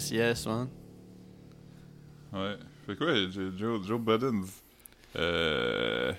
[0.00, 0.68] Yes, yes, man.
[2.32, 2.56] Ouais.
[2.86, 4.44] Fait quoi, Joe, Joe Budden?
[5.16, 6.12] Euh,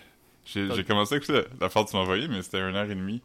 [0.45, 2.95] j'ai commencé à écouter la, part que tu m'as envoyée, mais c'était une heure et
[2.95, 3.21] demie.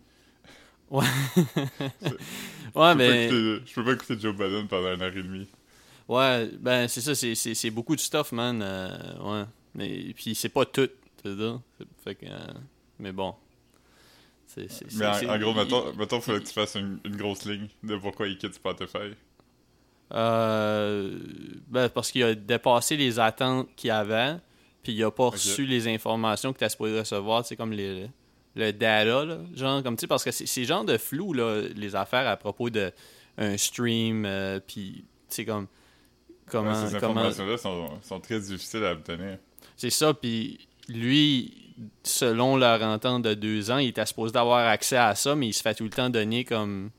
[0.90, 1.04] Ouais.
[2.74, 3.28] ouais, mais.
[3.28, 5.48] je peux pas écouter Joe Budden pendant une heure et demie.
[6.08, 8.62] Ouais, ben c'est ça, c'est beaucoup de stuff, man.
[8.62, 9.44] Euh, ouais.
[9.74, 10.88] Mais puis c'est pas tout,
[11.22, 11.54] tu sais.
[12.02, 12.26] Fait que.
[12.26, 12.38] Euh,
[12.98, 13.34] mais bon.
[14.46, 18.26] c'est mais en, gros, mettons, mettons faut que tu fasses une, grosse ligne de pourquoi
[18.26, 19.12] il quitte Spotify.
[20.14, 21.18] Euh,
[21.66, 24.36] ben parce qu'il a dépassé les attentes qu'il avait,
[24.82, 28.08] puis il a pas reçu les informations que tu as supposé recevoir, c'est comme les,
[28.54, 31.96] le data, là, genre, comme tu sais, parce que c'est genre de flou, là, les
[31.96, 32.92] affaires à propos de
[33.38, 35.66] un stream, euh, puis c'est comme
[36.48, 39.38] Comment, ces informations-là sont, très difficiles à obtenir.
[39.76, 44.96] C'est ça, puis lui, selon leur entente de deux ans, il était supposé d'avoir accès
[44.96, 46.90] à ça, mais il se fait tout le temps donner comme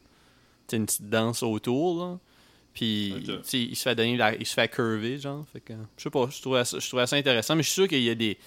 [0.73, 2.03] une petite danse autour.
[2.03, 2.19] Là.
[2.77, 3.15] Puis
[3.53, 5.43] il se fait donner il se fait curver, genre.
[5.51, 7.81] Fait que, je sais pas, je trouvais, ça, je trouvais ça intéressant, mais je suis
[7.81, 8.37] sûr qu'il y a des.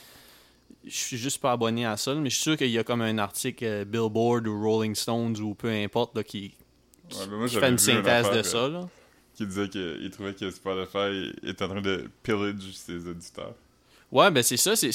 [0.84, 3.02] Je suis juste pas abonné à ça, mais je suis sûr qu'il y a comme
[3.02, 6.52] un article euh, Billboard ou Rolling Stones ou peu importe là, qui,
[7.10, 8.68] fait une synthèse de ça.
[8.68, 8.88] Là
[9.40, 13.54] qui disait qu'il trouvait que Spotify est en train de pillage ses auditeurs.
[14.12, 14.92] Ouais, ben c'est ça, c'est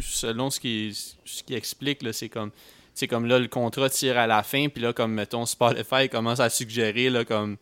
[0.00, 0.92] selon ce qui
[1.24, 2.50] ce qui explique là, c'est comme
[2.94, 6.40] c'est comme là le contrat tire à la fin puis là comme mettons Spotify commence
[6.40, 7.56] à suggérer là comme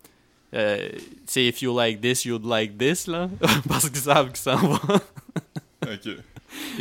[0.55, 0.89] euh,
[1.27, 3.29] sais if you like this you'd like this là
[3.69, 4.75] parce qu'ils savent qu'ils s'en vont.
[5.83, 6.01] OK.
[6.01, 6.17] tu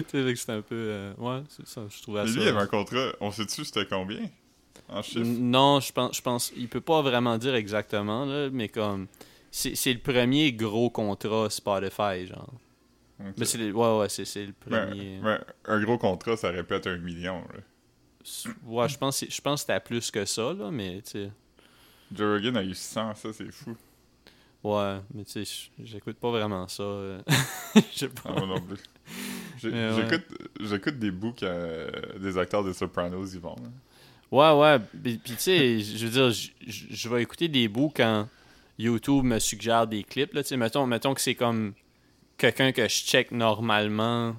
[0.07, 2.33] sais c'est un peu euh, ouais, c'est ça, je trouvais ça.
[2.33, 4.29] Lui, il avait un contrat, on sait-tu c'était combien
[5.15, 9.07] non, je pense, je pense, il peut pas vraiment dire exactement, là, mais comme,
[9.49, 12.53] c'est le premier gros contrat Spotify, genre.
[13.37, 15.21] Mais c'est ouais, ouais, c'est le premier.
[15.65, 17.43] un gros contrat, ça répète un million,
[18.65, 21.31] Ouais, je pense, je pense que c'était plus que ça, là, mais tu sais.
[22.13, 23.75] Joe Rogan a eu 100, ça, c'est fou.
[24.63, 26.83] Ouais, mais tu sais, j'écoute pas vraiment ça.
[26.83, 27.21] Euh.
[27.75, 28.31] Je sais pas.
[28.31, 28.77] Moi non plus.
[30.59, 31.43] J'écoute des boucs
[32.19, 33.55] des acteurs des Sopranos, ils vont.
[34.31, 34.79] Ouais, ouais.
[35.01, 38.27] Puis, tu sais, je veux dire, je vais écouter des bouts quand
[38.77, 40.33] YouTube me suggère des clips.
[40.33, 41.73] Là, mettons, mettons que c'est comme
[42.37, 44.35] quelqu'un que je check normalement.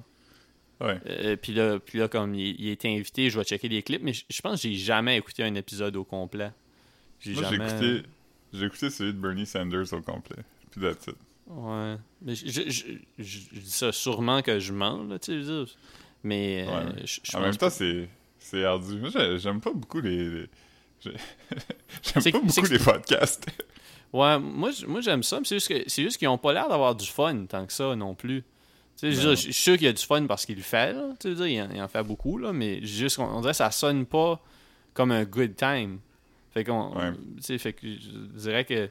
[0.81, 0.99] Ouais.
[1.07, 4.01] Euh, puis, là, puis là, comme il, il était invité, je vais checker des clips.
[4.01, 6.51] Mais je, pense que j'ai jamais écouté un épisode au complet.
[7.23, 7.55] J'ai jamais...
[7.55, 8.03] écouté,
[8.53, 10.43] j'ai écouté celui de Bernie Sanders au complet.
[10.71, 11.15] Puis that's it.
[11.47, 11.97] Ouais.
[12.21, 12.83] Mais je, je,
[13.19, 15.63] je, dis ça sûrement que je mens, là, tu sais.
[16.23, 16.65] Mais.
[16.67, 16.89] Euh,
[17.33, 18.07] en même temps, c'est
[18.43, 18.99] c'est ardu.
[18.99, 20.47] Moi, j'aime pas beaucoup les.
[22.03, 23.45] J'aime pas beaucoup les podcasts.
[24.13, 27.05] ouais, moi, moi j'aime ça, mais c'est juste, juste qu'ils ont pas l'air d'avoir du
[27.05, 28.43] fun tant que ça non plus.
[29.01, 31.53] Je suis sûr qu'il y a du fun parce qu'il le fait, là, tu sais,
[31.53, 34.41] il, en, fait beaucoup, là, mais juste, on, dirait que ça sonne pas
[34.93, 35.99] comme un good time.
[36.53, 36.93] Fait qu'on,
[37.41, 38.89] fait que je dirais que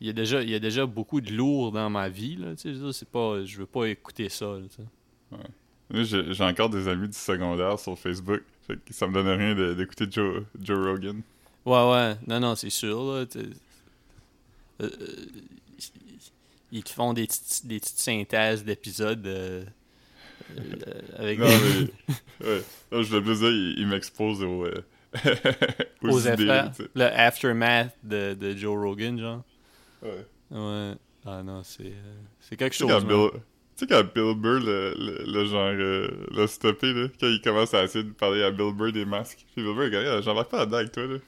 [0.00, 2.54] il y a déjà, il y a déjà beaucoup de lourd dans ma vie, là,
[2.56, 6.04] c'est pas, je veux pas écouter ça, ouais.
[6.04, 8.42] J'ai encore des amis du secondaire sur Facebook
[8.90, 11.22] ça me donne rien d'écouter Joe, Joe Rogan.
[11.64, 12.16] Ouais, ouais.
[12.26, 12.98] Non, non, c'est sûr.
[12.98, 13.24] Là.
[13.36, 13.50] Euh,
[14.80, 14.88] euh,
[16.70, 19.64] ils te font des, petites, des petites synthèses d'épisodes euh,
[21.16, 22.62] avec non, mais, ouais.
[22.92, 24.42] non, je veux plus dire, il, m'expose
[26.02, 26.64] aux, aux, effets.
[26.94, 29.42] Le aftermath de, de Joe Rogan, genre.
[30.02, 30.26] Ouais.
[30.50, 30.94] Ouais.
[31.26, 31.92] Ah non, c'est
[32.40, 32.90] c'est quelque chose.
[33.78, 37.72] Tu sais, quand Bill Burr, le, le, genre, euh, l'a stoppé, là, quand il commence
[37.74, 39.46] à essayer de parler à Bill Burr des masques.
[39.54, 41.18] Puis Bill Burr, regarde, j'embarque pas là-dedans avec toi, là.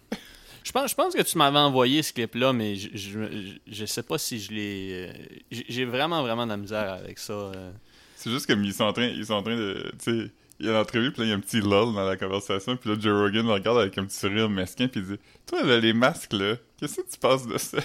[0.65, 4.03] Je pense, je pense que tu m'avais envoyé ce clip-là, mais je, je, je, sais
[4.03, 4.91] pas si je l'ai.
[4.93, 5.13] Euh,
[5.51, 7.33] j'ai vraiment, vraiment de la misère avec ça.
[7.33, 7.71] Euh.
[8.17, 9.91] C'est juste comme ils sont en train, ils sont en train de.
[10.03, 12.06] Tu sais, il y a l'entrevue, puis là, il y a un petit lull dans
[12.06, 15.06] la conversation, puis là, Joe Rogan le regarde avec un petit sourire mesquin, puis il
[15.06, 17.78] dit Toi, là, les masques, là, qu'est-ce que tu penses de ça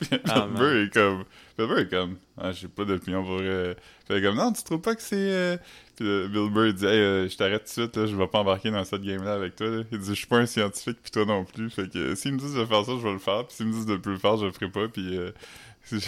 [0.10, 1.24] Bill ah, Burr est comme.
[1.56, 2.16] Bill Burr est comme.
[2.36, 3.38] Ah, j'ai pas d'opinion pour.
[3.40, 3.74] Euh...
[4.08, 5.14] Fait comme, non, tu trouves pas que c'est.
[5.16, 5.56] Euh...
[5.96, 8.26] Puis euh, Bill Burr dit, hey, euh, je t'arrête tout de suite, là, je vais
[8.26, 9.68] pas embarquer dans cette game-là avec toi.
[9.68, 9.82] Là.
[9.92, 11.70] Il dit, je suis pas un scientifique, puis toi non plus.
[11.70, 13.46] Fait que s'ils me disent de faire ça, je vais le faire.
[13.46, 14.88] Puis s'ils me disent de plus le faire, je le ferai pas.
[14.88, 15.30] Puis euh,
[15.92, 15.98] je,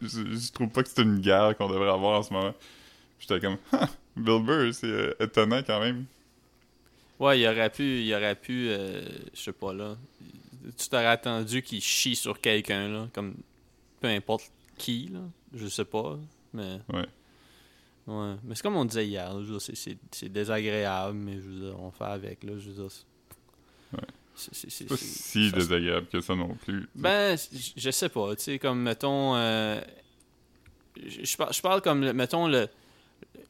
[0.00, 2.54] je, trouve pas que c'est une guerre qu'on devrait avoir en ce moment.
[3.22, 6.04] J'étais comme, ah, Bill Burr, c'est étonnant quand même.
[7.20, 9.96] Ouais, il aurait pu, il aurait pu, je sais pas là.
[10.76, 13.34] Tu t'aurais attendu qu'il chie sur quelqu'un là, comme
[14.00, 15.20] peu importe qui là,
[15.54, 16.18] je sais pas,
[16.52, 16.80] mais.
[16.92, 17.06] Ouais.
[18.06, 18.34] Ouais.
[18.42, 22.42] Mais c'est comme on disait hier, c'est désagréable, mais je veux dire, on fait avec,
[22.42, 22.92] là, je veux dire.
[23.92, 24.00] Ouais.
[24.34, 26.88] C'est pas si désagréable que ça non plus.
[26.96, 27.36] Ben,
[27.76, 29.80] je sais pas, tu sais, comme, mettons, euh,
[30.96, 32.66] je, je, parle comme, mettons, le,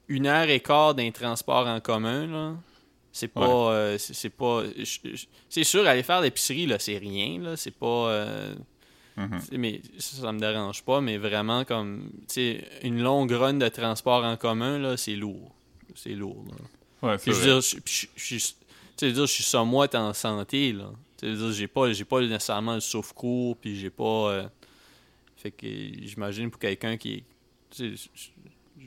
[0.09, 2.55] une heure et quart d'un transport en commun, là.
[3.15, 4.63] C'est pas, euh, c'est pas,
[5.51, 7.87] c'est sûr, aller faire l'épicerie, là, c'est rien, là, c'est pas...
[8.09, 8.55] Euh,
[9.15, 9.41] Mhm.
[9.59, 14.25] Mais ça, ça me dérange pas, mais vraiment comme tu une longue run de transport
[14.25, 15.55] en commun, là, c'est lourd.
[15.95, 16.43] C'est lourd.
[17.03, 17.09] là.
[17.11, 18.57] Ouais, Puis je veux dire, je, puis je- je suis- tu sais,
[19.01, 20.91] je veux dire, je suis somewhat en santé, là.
[21.19, 24.31] Tu veux dire, j'ai pas, j'ai pas nécessairement le souffle-court, puis j'ai pas...
[24.33, 24.49] euh,
[25.37, 27.23] fait que j'imagine pour quelqu'un qui...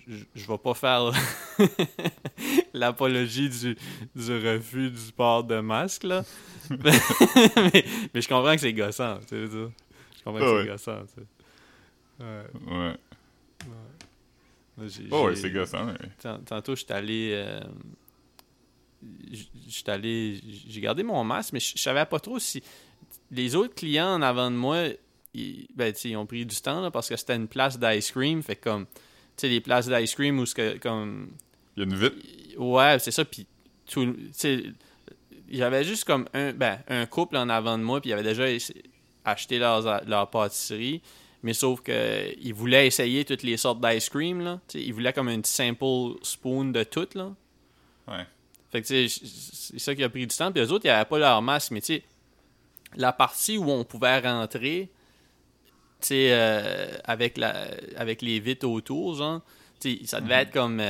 [0.08, 1.12] Je, je, je vais pas faire
[2.74, 3.76] l'apologie du,
[4.16, 6.24] du refus du port de masque, là.
[6.70, 6.92] mais,
[8.14, 9.68] mais je comprends que c'est gossant, tu sais, je.
[10.18, 10.68] Je comprends que c'est ouais.
[10.68, 12.24] gossant, tu sais.
[12.24, 12.44] Ouais.
[12.68, 12.96] Ouais.
[14.78, 14.82] Oh,
[15.28, 15.88] ouais, j'ai- c'est gossant,
[16.46, 17.32] Tantôt, j'étais allé.
[17.34, 17.60] euh,
[19.32, 20.42] j- j'étais allé.
[20.68, 22.62] J'ai gardé mon masque, mais je je savais pas trop si.
[23.32, 24.84] Les autres clients en avant de moi,
[25.34, 28.42] ils, ben, ils ont pris du temps là, parce que c'était une place d'ice cream.
[28.44, 28.86] Fait que comme.
[29.38, 31.32] Tu sais, les places d'ice cream où ce que, comme.
[31.76, 32.16] Il y a une vitre.
[32.58, 33.26] Ouais, c'est ça.
[33.26, 33.46] Puis,
[33.90, 34.64] tout, tu sais,
[35.50, 38.46] j'avais juste comme un, ben, un couple en avant de moi, puis ils avaient déjà
[39.26, 41.02] acheté leur pâtisserie.
[41.44, 44.60] Mais sauf que ils voulaient essayer toutes les sortes d'ice cream, là.
[44.68, 47.34] Tu sais, ils voulaient comme un petit simple spoon de tout, là.
[48.08, 48.26] Ouais.
[48.72, 50.52] Fait que, tu sais, c'est ça qui a pris du temps.
[50.52, 52.04] Puis les autres, ils n'avaient pas leur masque, mais tu sais,
[52.96, 54.90] la partie où on pouvait rentrer,
[56.02, 59.42] tu sais, euh, avec, la, avec les vitres autour, genre,
[59.80, 60.82] tu sais, ça devait être comme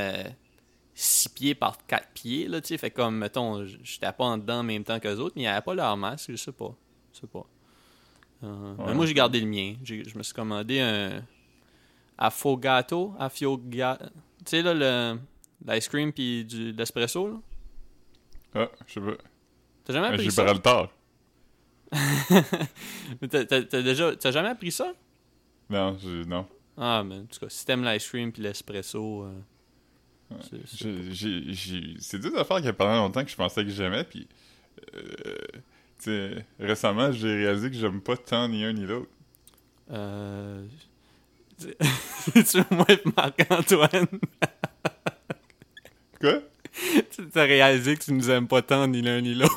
[0.93, 2.77] 6 pieds par 4 pieds, là, tu sais.
[2.77, 5.45] Fait que comme, mettons, j'étais pas en dedans en même temps qu'eux autres, mais ils
[5.45, 6.73] n'avaient pas leur masque, je sais pas.
[7.13, 7.45] Je sais pas.
[8.43, 8.93] Euh, Mais Ouais.
[8.93, 9.75] moi, j'ai gardé le mien.
[9.83, 11.23] Je me suis commandé un
[12.17, 14.05] affogato, affiogato.
[14.05, 14.11] Tu
[14.45, 15.19] sais, là, le
[15.65, 17.35] l'ice cream puis du l'espresso, là.
[18.53, 19.13] Ah, je sais pas.
[19.83, 20.43] T'as jamais appris ça?
[20.43, 20.89] Gibraltar.
[23.21, 24.93] Mais t'as, t'as- t'as déjà, t'as jamais appris ça?
[25.69, 25.97] Non,
[26.27, 26.47] non.
[26.77, 29.31] Ah, mais en tout cas, si t'aimes l'ice cream puis l'espresso, euh,
[30.41, 33.69] c'est- c'est- J'ai- j'ai- j'ai- C'est deux affaires qui pendant longtemps que je pensais que
[33.71, 34.27] j'aimais, puis...
[34.97, 39.09] euh, récemment, j'ai réalisé que j'aime pas tant ni un ni l'autre.
[39.91, 40.63] euh,
[41.57, 44.07] tu moi Marc-Antoine,
[46.19, 46.41] Quoi?
[47.33, 49.55] t'as réalisé que tu nous aimes pas tant ni l'un ni l'autre.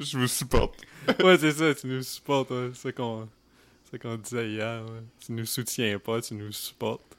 [0.00, 0.80] Je vous supporte.
[1.22, 3.28] ouais, c'est ça, tu nous supportes, ouais, c'est ça qu'on,
[3.90, 4.82] c'est qu'on disait hier.
[4.84, 5.02] ouais.
[5.24, 7.16] Tu nous soutiens pas, tu nous supportes.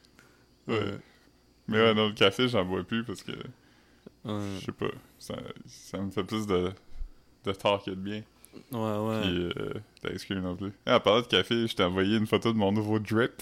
[0.68, 0.98] Ouais.
[1.68, 3.32] Mais ouais, non, le café, j'en bois plus parce que,
[4.24, 5.36] Ouais, je sais pas, ça,
[5.66, 6.72] ça me fait plus de,
[7.46, 8.24] de tort que de bien.
[8.72, 8.80] ouais.
[8.80, 9.22] ouais.
[9.22, 9.74] Puis, euh,
[10.04, 10.72] d'ice cream non plus.
[10.86, 13.42] Ah, parler de café, je t'ai envoyé une photo de mon nouveau drip.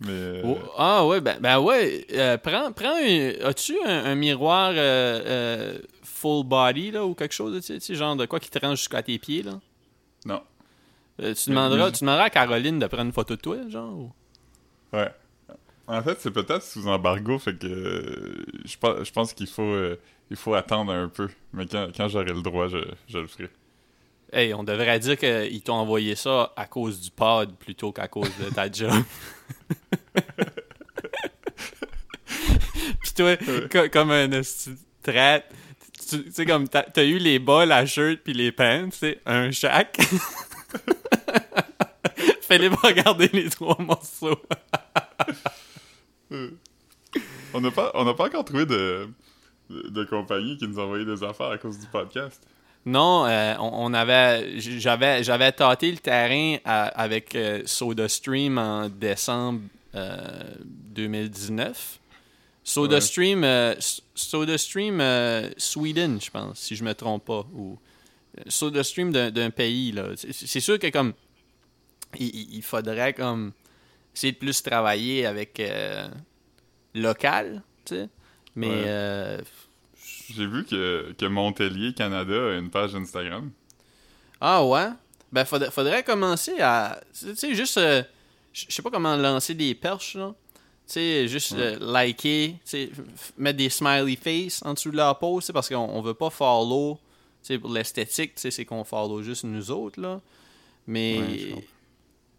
[0.00, 0.10] Mais.
[0.10, 2.06] euh, Oh, ah ouais, ben, ben ouais.
[2.12, 7.32] euh, prends, prends un, as-tu un, un miroir euh, euh, full body là ou quelque
[7.34, 9.58] chose, tu sais, genre de quoi qui te range jusqu'à tes pieds là?
[10.26, 10.42] Non.
[11.18, 13.94] Tu, demanderas, tu demanderas à Caroline de prendre une photo de toi, genre?
[13.96, 14.12] ou-
[14.92, 15.10] Ouais.
[15.88, 19.74] En fait, c'est peut-être sous embargo, fait que je pense, je pense qu'il faut,
[20.30, 21.28] il faut attendre un peu.
[21.52, 22.78] Mais quand, quand j'aurai le droit, je,
[23.08, 23.48] je le ferai.
[24.32, 28.30] Hey, on devrait dire qu'ils t'ont envoyé ça à cause du pod plutôt qu'à cause
[28.44, 28.92] de ta job.
[33.02, 33.36] Puis toi,
[33.70, 34.28] co- comme un
[35.02, 35.44] traite,
[36.08, 39.50] tu sais, comme t'as eu les bas, la shirt puis les pants, tu sais, un
[39.50, 39.98] chaque.
[42.42, 44.40] Fallait pas regarder les trois morceaux.
[47.54, 49.08] On n'a pas, on pas encore trouvé de,
[49.70, 52.40] de, de compagnie qui nous a envoyé des affaires à cause du podcast.
[52.84, 58.88] Non, euh, on, on avait, j'avais, j'avais tâté le terrain à- avec euh, SodaStream en
[58.88, 59.66] décembre euh,
[60.94, 62.00] 2019.
[62.64, 67.78] SodaStream, euh, S- SodaStream euh, Sweden, je pense, si je me trompe pas, ou
[68.38, 70.08] euh, SodaStream d'un, pays là.
[70.16, 71.12] C'est, sûr que comme
[72.18, 73.52] il, il- il faudrait comme
[74.14, 76.08] essayer de plus travailler avec euh,
[76.94, 78.08] local, tu sais.
[78.56, 78.84] Mais Ouais.
[78.88, 79.40] euh,
[80.34, 83.50] J'ai vu que, que Montpellier, Canada, a une page Instagram.
[84.40, 84.88] Ah ouais?
[85.30, 87.00] Ben, faudrait, faudrait commencer à.
[87.18, 87.78] Tu sais, juste.
[87.78, 88.02] euh,
[88.68, 90.34] Je sais pas comment lancer des perches, là.
[90.86, 92.54] Tu sais, juste euh, liker,
[93.36, 96.98] mettre des smiley face en dessous de leur post, parce qu'on on veut pas follow,
[97.42, 100.20] tu sais, pour l'esthétique, tu sais, c'est qu'on follow juste nous autres, là.
[100.86, 101.18] Mais.
[101.18, 101.64] Ouais,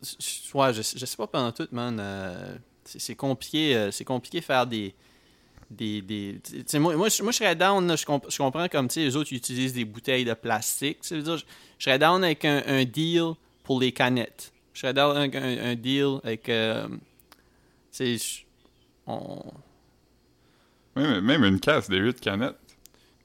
[0.01, 1.97] je ouais, je, sais- je sais pas pendant tout, man.
[1.99, 2.55] euh,
[2.85, 4.93] c'est compliqué, euh, c'est compliqué faire des.
[5.69, 6.39] Des, des,
[6.79, 8.99] moi, moi, je moi, je serais down, là, je, comp- je comprends comme tu sais,
[9.01, 10.99] les autres utilisent des bouteilles de plastique.
[11.03, 11.35] je je,
[11.77, 13.33] je serais down avec un, un deal
[13.63, 14.53] pour les canettes.
[14.77, 16.47] Je serais avec un, un deal avec.
[16.49, 16.97] euh, tu
[17.89, 18.43] sais, je-
[19.07, 19.41] on-
[20.95, 22.55] Même, même une casse de 8 canettes.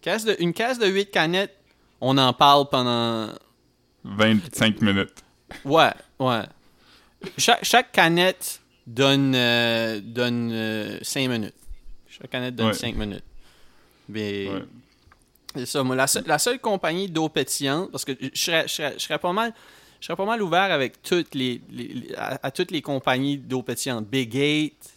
[0.00, 1.54] casse de, une caisse de 8 canettes,
[2.00, 3.28] on en parle pendant
[4.04, 5.22] 25 minutes.
[5.66, 5.90] Ouais,
[6.20, 6.42] ouais.
[7.36, 11.54] Chaque, chaque canette donne, euh, donne 5 minutes.
[12.08, 12.72] Chaque canette donne Ouais.
[12.72, 13.24] 5 minutes.
[14.08, 14.62] Mais Ouais.
[15.54, 18.72] C'est ça, moi, la, seule- la seule compagnie d'eau pétillante, parce que je serais, je
[18.72, 19.52] serais- je serais pas mal.
[20.02, 21.60] Je serais pas mal ouvert avec toutes les,
[22.16, 24.04] à, à toutes les compagnies d'eau pétillante.
[24.08, 24.92] Big Eight,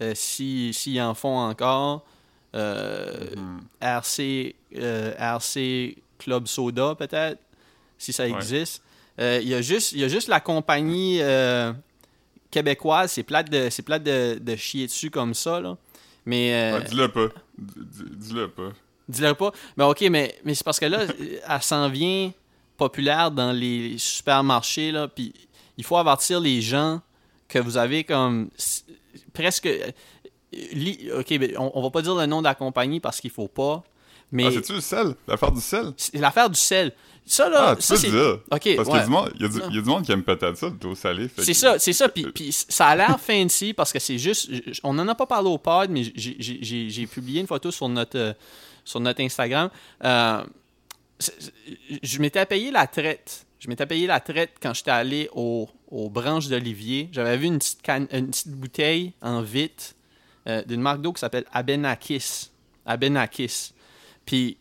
[0.00, 2.06] euh, si- s'ils en font encore.
[2.54, 3.60] euh, Mhm.
[3.82, 7.38] RC, euh, RC Club Soda, peut-être,
[7.98, 8.82] si ça existe.
[9.20, 11.20] Euh, Il y, a juste- y a juste la compagnie
[12.50, 13.12] québécoise.
[13.12, 15.76] C'est plate, de, c'est plate de, de chier dessus comme ça, là.
[16.24, 16.72] Mais.
[16.72, 17.26] Ouais, dis-le pas.
[17.58, 18.70] Dis- dis- Dis-le pas.
[19.06, 19.52] Dis-le pas.
[19.76, 21.00] Mais ok, mais, mais c'est parce que là,
[21.48, 22.32] elle s'en vient
[22.76, 25.32] populaire dans les supermarchés, là, puis
[25.78, 27.00] il faut avertir les gens
[27.48, 28.50] que vous avez comme
[29.32, 29.66] presque...
[29.66, 29.90] euh,
[31.18, 33.48] Ok, mais on, on va pas dire le nom de la compagnie parce qu'il faut
[33.48, 33.82] pas,
[34.32, 35.14] mais Ah, c'est-tu le sel?
[35.28, 35.92] L'affaire du sel?
[35.96, 36.92] c'est l'affaire du sel.
[37.28, 38.38] Ça, là, Ah, tu ça, peux dire.
[38.48, 38.74] Parce ouais.
[38.74, 39.64] qu'il y y a du, Non.
[39.70, 41.28] il y a du monde qui aime peut-être ça, le dos salé.
[41.28, 42.08] fait C'est que- ça, c'est ça.
[42.08, 44.48] Puis, puis ça a l'air fancy parce que c'est juste.
[44.84, 47.70] On n'en a pas parlé au pod, mais j'ai- j'ai j'ai- j'ai publié une photo
[47.72, 48.32] sur notre, euh,
[48.84, 49.70] sur notre Instagram.
[50.04, 50.44] Euh,
[52.02, 53.46] je m'étais payé la traite.
[53.58, 57.08] Je m'étais payé la traite quand j'étais allé au- aux branches d'Olivier.
[57.12, 59.94] J'avais vu une petite, une petite bouteille en vitre
[60.46, 62.50] euh, d'une marque d'eau qui s'appelle Abenakis.
[62.84, 63.72] Abenakis.
[64.24, 64.58] Puis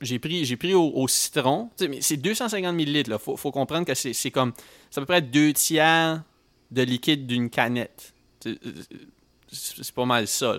[0.00, 1.70] j'ai pris, j'ai pris au, citron.
[2.00, 3.06] C'est 250 ml.
[3.08, 4.52] Il faut, faut comprendre que c'est c'est comme.
[4.90, 6.22] C'est à peu près deux tiers
[6.70, 8.14] de liquide d'une canette.
[9.50, 10.54] C'est pas mal ça.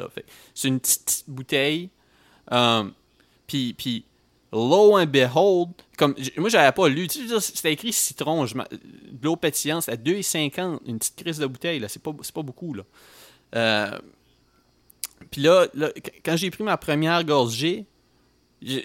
[0.53, 1.89] C'est une petite, bouteille.
[2.49, 2.93] Um,
[3.45, 4.05] puis, puis,
[4.53, 7.07] lo and behold, comme, moi, j'avais pas lu.
[7.07, 8.45] Tu sais, C'était écrit citron.
[8.45, 8.51] de
[9.21, 10.79] l'eau pétillante, c'est à 2,50.
[10.85, 11.79] Une petite crise de bouteille.
[11.79, 11.87] là.
[11.89, 12.73] C'est pas, pas beaucoup.
[12.73, 12.83] là.
[13.55, 13.97] Euh,
[15.31, 17.85] puis là, là, qu- quand j'ai pris ma première gorgée,
[18.61, 18.81] il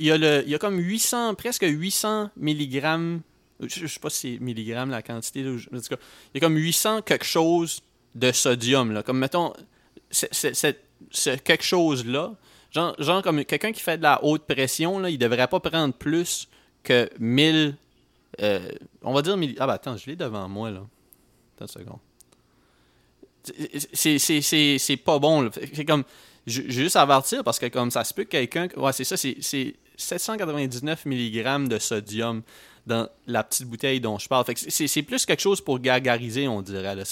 [0.00, 3.20] y a, comme 800, presque 800 milligrammes.
[3.60, 5.40] Je, je sais pas si c'est milligrammes la quantité.
[5.40, 5.60] il
[6.34, 7.80] y a comme 800 quelque chose
[8.14, 8.92] de sodium.
[8.92, 9.02] Là.
[9.02, 9.52] Comme mettons,
[10.10, 10.32] c'est-
[11.10, 12.34] ce quelque chose-là,
[12.70, 16.48] genre, comme quelqu'un qui fait de la haute pression, là, il devrait pas prendre plus
[16.82, 17.76] que 1000.
[18.40, 18.68] euh,
[19.02, 19.56] on va dire 1000.
[19.58, 20.70] Ah, bah attends, je l'ai devant moi.
[20.70, 20.82] là.
[21.56, 21.98] Attends une seconde.
[23.92, 25.50] C'est- pas bon.
[25.72, 26.04] C'est comme.
[26.46, 28.68] Je juste avertir parce que comme ça se peut que quelqu'un.
[28.76, 29.36] Ouais, c'est ça, c'est
[29.96, 32.42] 799 mg de sodium
[32.88, 34.44] dans la petite bouteille dont je parle.
[34.44, 36.96] Fait que c'est- plus quelque chose pour gargariser, on dirait.
[36.96, 37.04] là.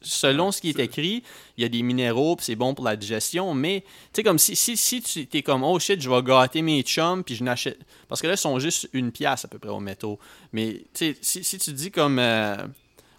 [0.00, 1.22] Selon ce qui est écrit,
[1.58, 4.38] il y a des minéraux, puis c'est bon pour la digestion, mais tu sais, comme
[4.38, 7.44] si, si, si tu es comme, oh shit, je vais gâter mes chums, puis je
[7.44, 7.78] n'achète.
[8.08, 10.18] Parce que là, ils sont juste une pièce à peu près au métaux.
[10.52, 12.56] Mais tu sais, si, si tu dis comme, euh,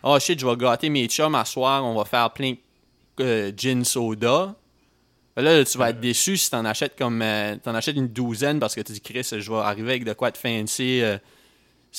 [0.04, 2.58] oh shit, je vais gâter mes chums à soir, on va faire plein de
[3.24, 4.56] euh, gin soda.
[5.36, 8.60] Ben Là, tu vas être déçu si t'en achètes comme euh, t'en achètes une douzaine
[8.60, 11.02] parce que tu dis Chris, je vais arriver avec de quoi de fancy.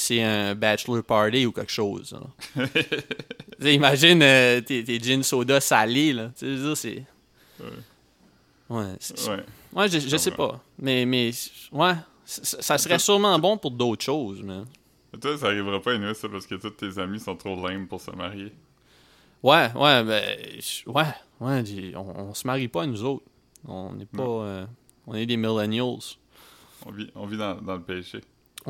[0.01, 2.17] C'est un bachelor party ou quelque chose.
[3.61, 6.31] imagine euh, tes, tes gin soda salés là.
[6.39, 7.05] Tu sais, je veux dire, c'est.
[8.71, 8.95] Ouais.
[9.29, 9.45] Ouais.
[9.73, 10.63] Ouais, je, je sais pas.
[10.79, 11.33] Mais, mais
[11.73, 14.61] ouais, ça, serait sûrement bon pour d'autres choses, mais.
[15.21, 17.89] Toi, ça arrivera pas à nous, ça, parce que tous tes amis sont trop lame
[17.89, 18.53] pour se marier.
[19.43, 20.23] Ouais, ouais, ben,
[20.87, 21.05] ouais,
[21.41, 23.25] ouais, on, on se marie pas nous autres.
[23.67, 24.67] On n'est pas, euh,
[25.09, 25.99] on est des millennials.
[26.87, 28.21] On vit, on vit dans, dans le péché.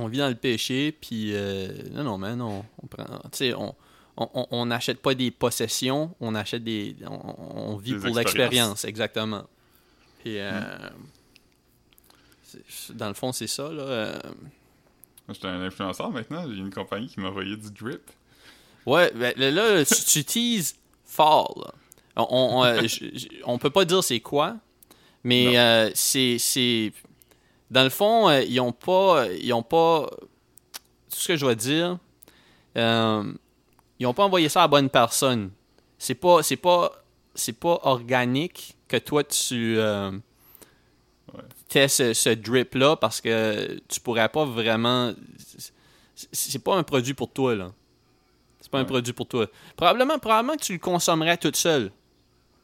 [0.01, 3.55] On vit dans le péché, puis euh, non, non, mais non, on prend, tu sais,
[3.55, 3.75] on,
[4.17, 9.45] on, n'achète pas des possessions, on achète des, on, vit Des pour l'expérience, exactement.
[10.21, 10.61] Puis, euh,
[12.43, 13.83] c'est- dans le fond, c'est ça là.
[13.83, 14.19] euh,
[15.29, 18.03] j'étais un influenceur maintenant, j'ai une compagnie qui m'a envoyé du drip.
[18.87, 21.59] Ouais, ben, là, là, tu, tu teases fort.
[21.65, 21.75] Là.
[22.17, 22.27] On,
[22.61, 24.57] on, euh, j- j- on peut pas dire c'est quoi,
[25.25, 26.93] mais euh, c'est.
[27.71, 29.27] Dans le fond, euh, ils ont pas.
[29.41, 30.07] Ils ont pas.
[31.11, 31.99] Tout ce que je dois dire,
[32.77, 33.33] euh,
[33.99, 35.51] ils ont pas envoyé ça à la bonne personne.
[35.99, 36.43] C'est pas.
[36.43, 36.93] C'est pas.
[37.35, 39.77] C'est pas organique que toi tu.
[39.79, 40.11] euh,
[41.35, 41.89] Ouais.
[41.89, 45.13] ce, ce drip-là parce que tu pourrais pas vraiment.
[46.33, 47.71] c'est- pas un produit pour toi, là.
[48.61, 49.47] C'est pas un produit pour toi.
[49.77, 51.93] Probablement, probablement que tu le consommerais toute seule.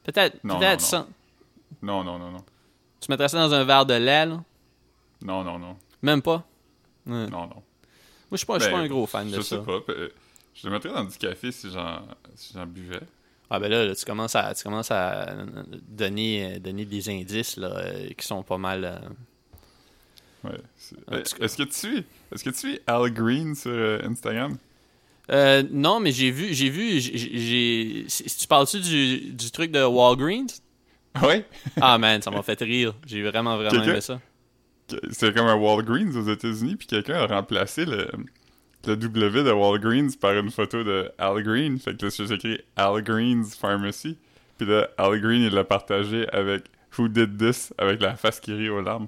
[0.03, 0.43] Peut-être.
[0.43, 1.07] Non, Peut-être non, sans.
[1.81, 2.43] Non, non, non, non.
[2.99, 4.43] Tu mettrais ça dans un verre de lait, là?
[5.21, 5.77] Non, non, non.
[6.01, 6.45] Même pas?
[7.05, 7.13] Ouais.
[7.13, 7.63] Moi, Non, non.
[8.31, 9.57] je suis pas, je suis Ben, pas un gros fan de Je ça.
[9.57, 9.79] sais pas.
[9.89, 10.09] euh,
[10.53, 12.01] Je le mettrais dans du café si j'en
[12.35, 12.99] si buvais.
[13.49, 15.35] Ah, ben là, là, tu, commences à, tu commences à
[15.87, 18.83] donner, euh, donner des indices là, euh, qui sont pas mal.
[18.85, 20.57] euh, Ouais.
[20.77, 21.45] c'est- En tout cas.
[21.45, 24.57] Est-ce que tu suis Est-ce que tu suis Al Green sur euh, Instagram?
[25.31, 30.45] Euh, non, mais j'ai vu, j'ai vu, j'ai, tu parles-tu du, du truc de Walgreens?
[31.23, 31.45] Ouais.
[31.81, 32.93] Ah man, ça m'a fait rire.
[33.07, 34.19] J'ai vraiment, vraiment aimé ça.
[35.11, 38.07] C'est comme un Walgreens aux États-Unis, puis quelqu'un a remplacé le,
[38.85, 41.79] le W de Walgreens par une photo de Al Green.
[41.79, 44.17] Fait que là, c'est écrit Al Green's Pharmacy.
[44.57, 46.65] Puis là, Al Green, il l'a partagé avec
[46.97, 49.07] Who Did This avec la face qui rit aux larmes.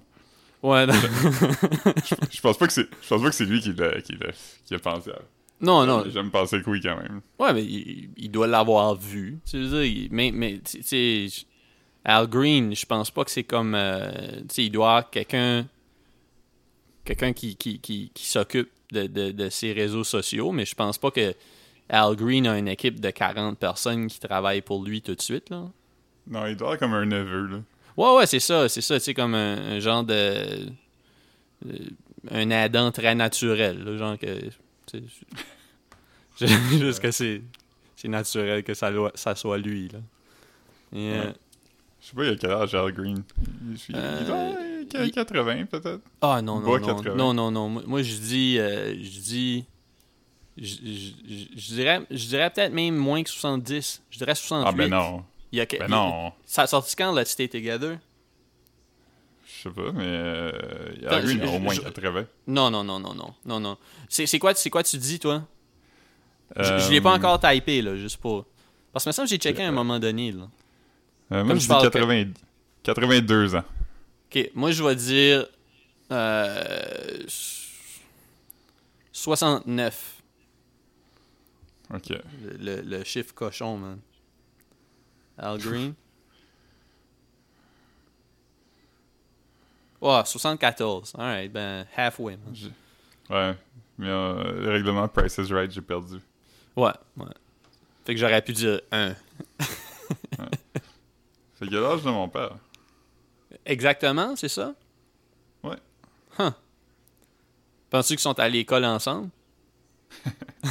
[0.63, 0.93] Ouais, non.
[0.93, 4.13] je, je pense pas que c'est je pense pas que c'est lui qui l'a qui,
[4.13, 4.31] l'a-
[4.65, 5.19] qui a pensé à
[5.62, 6.03] non, non.
[6.12, 7.22] J'aime penser que oui quand même.
[7.39, 9.39] Ouais, mais il, il doit l'avoir vu.
[9.50, 11.27] Tu veux dire, mais, mais tu sais,
[12.09, 13.75] Al Green, je pense pas que c'est comme.
[13.75, 14.09] euh,
[14.41, 15.67] tu sais, il doit avoir quelqu'un.
[17.05, 20.97] Quelqu'un qui, qui, qui, qui s'occupe de, de, de ses réseaux sociaux, mais je pense
[20.97, 21.33] pas que
[21.89, 25.49] Al Green a une équipe de 40 personnes qui travaillent pour lui tout de suite,
[25.49, 25.63] là.
[26.29, 27.57] Non, il doit avoir comme un neveu là.
[27.95, 30.67] Ouais, ouais, c'est ça, c'est ça, tu sais, comme un, un genre de.
[31.65, 31.91] de-
[32.29, 34.39] un Adam très naturel, là, genre que.
[36.39, 37.41] Juste que c'est.
[37.95, 39.99] C'est naturel que ça, ça soit lui, là.
[40.93, 41.31] Et, euh.
[42.07, 43.21] Je sais pas il a quel âge Al Green?
[43.69, 45.99] Il, il Euh, il- 80 peut-être.
[46.21, 47.15] Ah non, non, non, 80.
[47.15, 47.69] non, non, non.
[47.85, 49.65] Moi, je dis, euh, je dis,
[50.57, 54.01] je, je- je- je dirais, je dirais peut-être même moins que 70.
[54.09, 54.69] Je dirais 68.
[54.69, 55.25] Ah ben non.
[55.51, 56.31] Il y a, Ben il a- non.
[56.45, 57.97] ça a sorti quand, Let's Stay Together?
[59.45, 60.51] Je sais pas, mais euh,
[61.09, 62.25] Al Green a au moins je- 80.
[62.47, 63.77] Non, non, non, non, non, non, non.
[64.07, 65.43] C'est quoi, quoi tu dis, toi?
[66.55, 68.45] Je, je Euh, l'ai pas encore typé, là, juste pour...
[68.93, 70.47] Parce que me semble que j'ai checké à un moment donné, là.
[71.31, 72.25] Euh, moi Comme je dis parle 80
[72.84, 73.63] 82 ans.
[74.29, 75.46] OK, moi, je vais dire...
[76.12, 77.24] Euh,
[79.12, 80.22] 69.
[81.93, 82.10] OK.
[82.10, 82.19] Le,
[82.60, 84.00] le- le chiffre cochon, man.
[85.38, 85.93] Al Green.
[90.00, 91.13] Ouais, 74.
[91.17, 92.53] Alright, ben, halfway, man.
[92.55, 92.67] Je-
[93.29, 93.53] Ouais,
[93.98, 96.19] mais euh, le règlement Price is Right, j'ai perdu.
[96.77, 97.25] Ouais, ouais.
[98.05, 99.15] Fait que j'aurais pu dire 1.
[101.59, 102.55] C'est quel âge de mon père?
[103.65, 104.75] Exactement, c'est ça?
[105.63, 105.77] Ouais.
[106.37, 106.51] Huh.
[107.89, 109.29] Penses-tu qu'ils sont à l'école ensemble?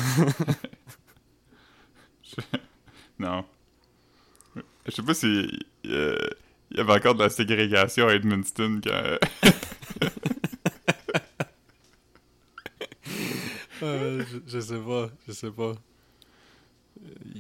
[3.19, 3.47] Non.
[4.85, 5.49] Je sais pas si
[5.87, 6.19] euh,
[6.71, 9.19] il y avait encore de la ségrégation à Edmundston quand.
[13.81, 15.73] je, je sais pas, je sais pas.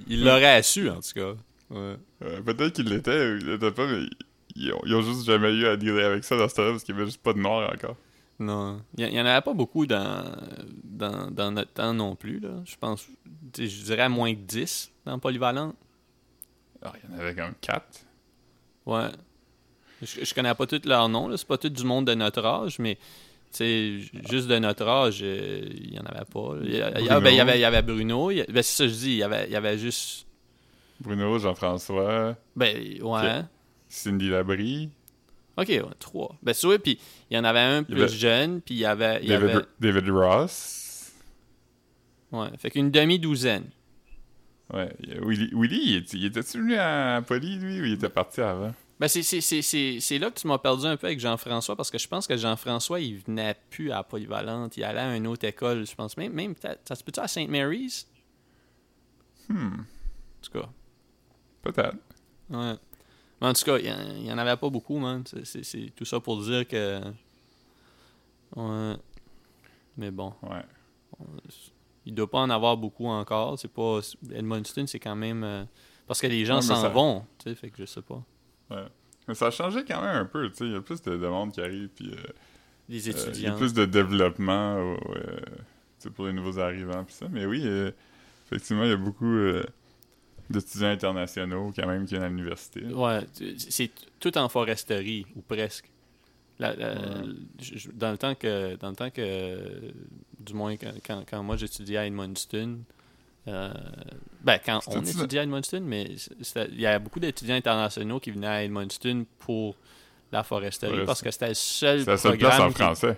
[0.06, 1.34] Il l'aurait su, en tout cas.
[1.70, 1.96] Ouais.
[2.22, 4.06] Euh, Peut-être qu'il l'était ou il l'était pas, mais
[4.54, 6.84] ils ont, ils ont juste jamais eu à dealer avec ça dans ce temps-là parce
[6.84, 7.96] qu'il y avait juste pas de noir encore.
[8.38, 8.82] Non.
[8.96, 10.24] Il n'y en avait pas beaucoup dans,
[10.84, 12.62] dans, dans notre temps non plus, là.
[12.64, 13.06] Je pense,
[13.56, 15.74] je dirais à moins que 10 dans Polyvalente.
[16.82, 18.00] Ah, il y en avait comme quatre.
[18.84, 19.08] Ouais.
[20.02, 21.36] Je, je connais pas tous leurs noms, là.
[21.36, 22.98] C'est pas tout du monde de notre âge, mais,
[23.56, 26.54] sais, juste de notre âge, euh, il y en avait pas.
[26.62, 28.30] Il y, ben, avait, il y avait Bruno.
[28.30, 29.10] il ben, c'est ça que je dis.
[29.12, 30.25] Il y avait, il y avait juste.
[31.00, 33.42] Bruno, Jean-François, Ben, ouais.
[33.88, 34.90] Cindy Labrie,
[35.58, 36.36] Ok, ouais, trois.
[36.42, 36.98] Ben, vrai, puis
[37.30, 39.20] il y en avait un plus avait- jeune, puis il y avait.
[39.22, 41.12] Il David, avait David Ross.
[42.32, 43.64] ouais, fait qu'une demi-douzaine.
[44.74, 44.92] Ouais.
[45.22, 48.74] Willy, Willy il, était- il était-tu venu à Poly, lui, ou il était parti avant?
[49.00, 51.76] Ben, c'est, c'est, c'est, c'est, c'est là que tu m'as perdu un peu avec Jean-François,
[51.76, 55.26] parce que je pense que Jean-François, il venait plus à Polyvalente, il allait à une
[55.26, 56.16] autre école, je pense.
[56.16, 57.48] Même, même peut-être, ça se peut-tu à St.
[57.48, 58.06] Mary's?
[59.48, 60.68] Hmm, En tout cas,
[61.72, 61.96] peut-être.
[62.50, 62.74] ouais.
[63.40, 65.22] Mais en tout cas, il y en- avait pas beaucoup, man.
[65.44, 67.00] C'est, tout ça pour dire que...
[68.54, 68.96] Ouais.
[69.98, 70.64] Mais bon, Ouais.
[72.04, 73.58] il doit pas en avoir beaucoup encore.
[73.58, 74.00] C'est pas...
[74.32, 75.44] Edmundston, c'est quand même...
[75.44, 75.64] euh,
[76.06, 78.22] Parce que les gens Ouais, s'en ça- vont, tu sais, fait que je sais pas.
[79.28, 80.64] Mais ça a changé quand même un peu, tu sais.
[80.66, 82.16] Il y a plus de, de monde qui arrive, puis euh,
[82.88, 83.56] Les euh, il y a étudiants.
[83.56, 85.44] plus de développement euh, euh, tu
[85.98, 87.26] sais, pour les nouveaux arrivants, puis ça.
[87.30, 87.66] Mais oui,
[88.46, 89.26] effectivement, il y a beaucoup
[90.50, 92.84] d'étudiants internationaux quand même qui viennent à l'université.
[92.86, 93.20] Ouais,
[93.56, 95.90] c'est tout en foresterie, ou presque.
[96.58, 96.98] La- la- Ouais.
[97.60, 99.92] je- je- dans le temps que, dans le temps que,
[100.40, 102.78] du moins quand, quand, quand moi j'étudiais à Edmundston,
[103.48, 103.70] euh,
[104.40, 106.04] ben quand on étudiait à Edmundston, mais
[106.72, 109.76] il y avait beaucoup d'étudiants internationaux qui venaient à Edmundston pour
[110.32, 113.16] la foresterie parce que c'était le seul la seule place en qui- français.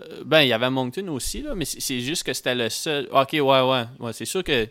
[0.00, 2.68] euh, ben, il y avait Moncton aussi, là, mais c'est c'est juste que c'était le
[2.70, 3.08] seul.
[3.10, 3.84] Ok, ouais, ouais.
[3.98, 4.68] ouais c'est sûr que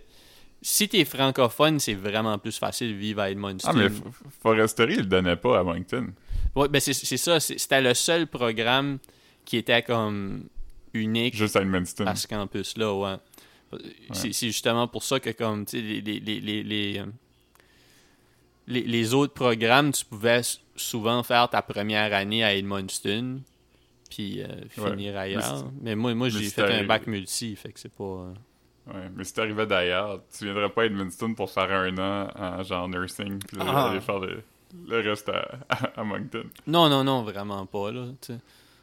[0.62, 3.70] si t'es francophone, c'est vraiment plus facile de vivre à Edmundston.
[3.70, 4.02] Ah, mais F-
[4.42, 6.08] Foresterie, il le donnait pas à Moncton.
[6.56, 7.40] Ouais, ben c'est ça.
[7.40, 8.98] C'était le seul programme
[9.46, 10.46] qui était comme
[10.94, 12.06] unique Juste à Edmundston.
[12.08, 13.16] à ce campus-là, ouais.
[14.14, 17.06] C'est c'est justement pour ça que comme tu sais, les, les, les, les, les, euh,
[18.68, 20.42] les- les autres programmes, tu pouvais
[20.76, 23.42] souvent faire ta première année à Edmundston
[24.10, 24.92] puis euh, Ouais.
[24.92, 25.66] finir ailleurs.
[25.82, 28.04] Mais moi, moi j'ai fait un bac multi, fait que c'est pas...
[28.04, 28.34] euh,
[28.88, 32.64] Ouais, mais si t'arrivais d'ailleurs, tu viendrais pas à Edmundston pour faire un an en
[32.64, 33.90] genre nursing, puis Ah.
[33.90, 34.42] aller faire le,
[34.88, 36.44] le reste à, à, à Moncton.
[36.66, 38.40] Non, non, non, vraiment pas, là, tu sais.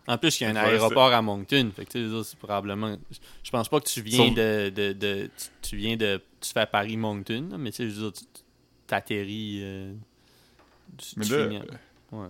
[0.06, 2.94] En plus, il y a un Ouais, aéroport à Moncton, fait que c'est probablement...
[3.42, 5.30] Je pense pas que tu viens Sauf- de, de, de...
[5.62, 6.20] tu- Tu viens de...
[6.42, 8.24] Tu fais Paris-Moncton, là, mais tu sais, je veux dire, tu
[8.86, 9.60] t'atterris...
[9.62, 9.94] euh,
[10.98, 11.62] tu- Mais tu là, finis-
[12.12, 12.26] Ouais.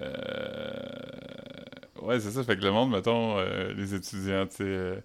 [0.00, 1.62] euh,
[2.02, 2.42] ouais, c'est ça.
[2.44, 5.02] Fait que le monde, mettons, euh, les étudiants, tu sais,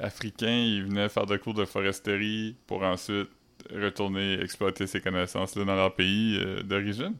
[0.00, 3.28] africains, ils venaient faire des cours de foresterie pour ensuite
[3.72, 7.14] retourner exploiter ces connaissances-là dans leur pays euh, d'origine.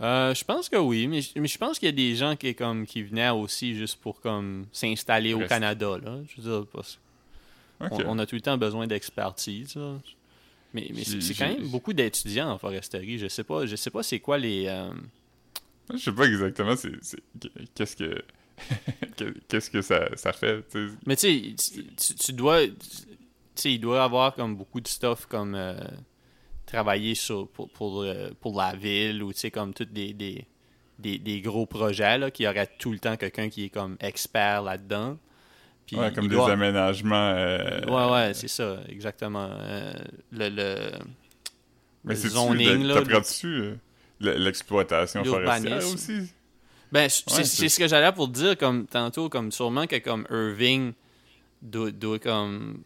[0.00, 2.34] Euh, je pense que oui, mais, je- mais je pense qu'il y a des gens
[2.34, 5.98] qui, comme, qui venaient aussi juste pour comme s'installer au Canada.
[6.02, 6.18] Là.
[6.28, 6.98] Je veux dire, parce
[7.80, 7.90] Ok.
[8.06, 9.74] on, on a tout le temps besoin d'expertise.
[9.76, 9.98] là.
[10.74, 13.18] Mais, mais c'est quand même beaucoup d'étudiants en foresterie.
[13.18, 14.64] Je sais pas, je sais pas c'est quoi les.
[14.68, 14.90] euh,
[15.92, 16.92] Je sais pas exactement c'est-
[17.74, 18.24] qu'est-ce que
[19.48, 20.64] qu'est-ce que ça, ça fait.
[21.06, 21.82] Mais tu sais,
[22.18, 22.66] tu- dois.
[22.66, 22.74] Tu
[23.54, 25.74] sais, il doit avoir comme beaucoup de stuff comme euh,
[26.66, 30.46] travailler sur pour, pour, euh, pour la ville ou tu sais comme tous des, des,
[30.98, 34.62] des, des gros projets là, qui aurait tout le temps quelqu'un qui est comme expert
[34.62, 35.18] là-dedans.
[35.86, 37.32] Puis Ouais, comme des doit- aménagements.
[37.36, 39.50] euh, Ouais, ouais, c'est ça, exactement.
[39.60, 39.92] Euh,
[40.30, 40.90] le, le,
[42.04, 43.74] Mais le c'est zoning, là, T'apprends-tu
[44.20, 46.32] l'exploitation forestière aussi?
[46.92, 50.92] Ben, c'est Ouais, ce que j'allais pour dire comme tantôt, comme sûrement que comme Irving
[51.62, 52.82] doit, doit comme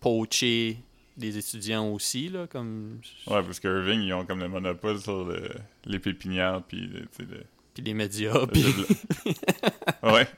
[0.00, 0.76] poacher
[1.16, 5.24] des étudiants aussi, là, comme Ouais, parce que Irving, ils ont comme le monopole sur
[5.24, 5.48] le-
[5.86, 8.62] les pépinières, puis le- le- puis les médias, puis...
[10.02, 10.28] ouais,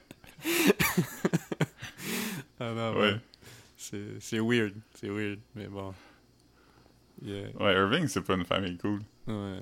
[2.61, 3.17] Ah non, ouais.
[3.77, 5.93] C'est c'est weird, c'est weird, mais bon.
[7.23, 7.49] Yeah.
[7.59, 9.01] Ouais, Irving, c'est pas une famille cool.
[9.27, 9.61] Ouais.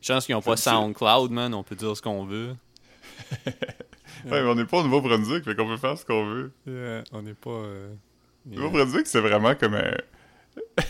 [0.00, 2.54] Chance qu'ils ont pas SoundCloud, man, on peut dire ce qu'on veut.
[4.24, 6.52] Ouais, mais on n'est pas au Nouveau-Brunswick, fait qu'on peut faire ce qu'on veut.
[6.66, 7.50] Yeah, on n'est pas...
[7.50, 7.94] euh,
[8.48, 8.56] yeah.
[8.60, 9.94] Nouveau-Brunswick, c'est vraiment comme un.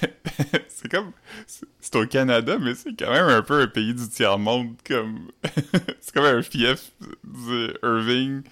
[0.69, 1.13] c'est comme.
[1.47, 4.77] C'est au Canada, mais c'est quand même un peu un pays du tiers-monde.
[4.87, 5.31] comme
[6.01, 6.91] C'est comme un fief
[7.25, 8.43] du Irving.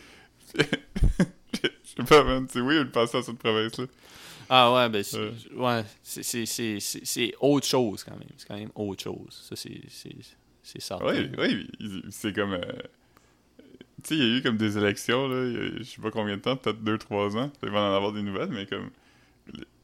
[0.59, 2.47] Je sais pas, man.
[2.51, 3.87] C'est weird de passer à cette province-là.
[4.49, 5.33] Ah ouais, ben c'est Ouais.
[5.57, 8.29] ouais, c'est- c'est- c'est c'est- c'est autre chose quand même.
[8.37, 9.42] C'est quand même autre chose.
[9.49, 9.81] Ça, c'est
[10.67, 11.07] c'est- certain.
[11.07, 12.55] Oui, oui, c'est comme.
[12.55, 12.61] euh,
[14.05, 16.01] Tu sais, il y a eu comme des élections, là, il y a- je sais
[16.03, 17.51] pas combien de temps, peut-être 2-3 ans.
[17.63, 18.91] Il va en avoir des nouvelles, mais comme.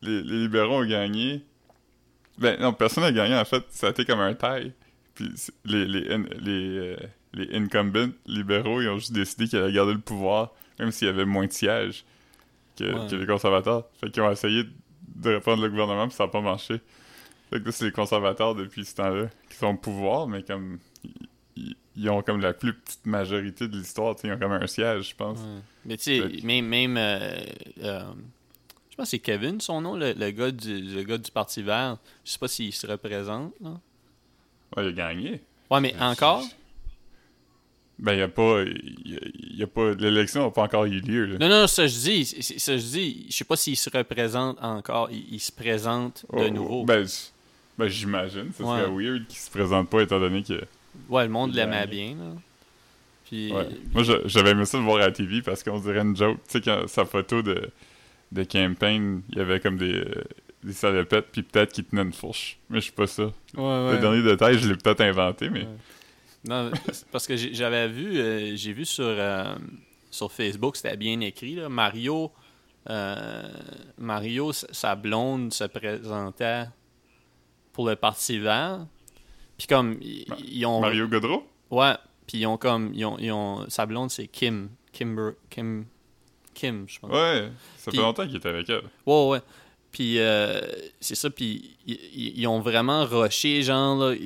[0.03, 1.42] Les, les libéraux ont gagné.
[2.38, 3.64] Ben non, personne n'a gagné, en fait.
[3.71, 4.73] Ça a été comme un taille.
[5.14, 5.29] Puis
[5.64, 6.01] les, les,
[6.40, 6.97] les, euh,
[7.35, 11.11] les incumbents libéraux, ils ont juste décidé qu'ils allaient garder le pouvoir, même s'il y
[11.11, 12.05] avait moins de sièges
[12.79, 13.11] que, Ouais.
[13.11, 13.87] que les conservateurs.
[14.01, 14.64] Fait qu'ils ont essayé
[15.14, 16.81] de reprendre le gouvernement, puis ça n'a pas marché.
[17.52, 20.78] Fait que c'est les conservateurs depuis ce temps-là qui sont au pouvoir, mais comme.
[21.94, 25.14] Ils, ont comme la plus petite majorité de l'histoire, ils ont comme un siège, je
[25.14, 25.38] pense.
[25.38, 25.60] Ouais.
[25.84, 27.36] Mais tu sais, que- même, même euh,
[27.82, 28.04] euh,
[28.90, 31.62] je pense que c'est Kevin son nom, le, le gars du, le gars du Parti
[31.62, 31.98] vert.
[32.24, 33.52] Je sais pas s'il se représente.
[33.60, 33.78] Là.
[34.74, 35.42] Ouais, il a gagné.
[35.70, 36.42] Ouais, mais encore?
[37.98, 38.62] Ben, il y a pas.
[38.62, 39.92] Y a, il y a pas.
[39.92, 41.38] L'élection n'a pas encore eu lieu, là.
[41.38, 42.24] Non, non, ça je dis.
[42.24, 43.26] Ça je dis.
[43.28, 45.10] Je sais pas s'il se représente encore.
[45.10, 46.84] Il, il se présente de Oh, nouveau.
[46.84, 47.06] Ben,
[47.78, 48.52] ben, j'imagine.
[48.52, 49.04] Ça serait Ouais.
[49.04, 50.61] weird qu'il se présente pas étant donné que.
[51.08, 52.16] ouais, le monde l'aimait bien.
[52.16, 52.32] Là.
[53.26, 53.68] Puis, Ouais.
[53.94, 56.38] Moi, j'avais aimé ça le voir à la TV parce qu'on dirait une joke.
[56.48, 57.70] Tu sais, quand sa photo de,
[58.32, 60.22] de campaign, il y avait comme des, euh,
[60.62, 62.58] des salopettes, puis peut-être qu'il tenait une fourche.
[62.68, 63.24] Mais je suis pas ça.
[63.56, 65.61] Ouais, Le dernier détail, je l'ai peut-être inventé, mais.
[65.62, 65.68] Ouais.
[66.48, 66.70] Non,
[67.12, 69.54] parce que j'ai- j'avais vu, euh, j'ai vu sur, euh,
[70.11, 72.32] sur Facebook, c'était bien écrit, là, Mario,
[72.90, 73.42] euh,
[73.96, 76.64] Mario, sa blonde se présentait
[77.72, 78.87] pour le Parti vert.
[79.58, 80.80] Puis comme, ils, Ma- ils ont...
[80.80, 81.46] Mario Godreau?
[81.70, 81.94] Ouais,
[82.26, 85.87] puis ils ont comme, ils ont, ils ont- sa blonde c'est Kim, Kimber, Kim,
[86.54, 87.11] Kim, je pense.
[87.11, 88.82] Ouais, ça fait longtemps qu'il était avec elle.
[89.06, 89.40] Ouais, ouais.
[89.90, 90.61] Puis euh,
[91.00, 94.16] c'est ça, puis ils- ont vraiment rushé, genre, là,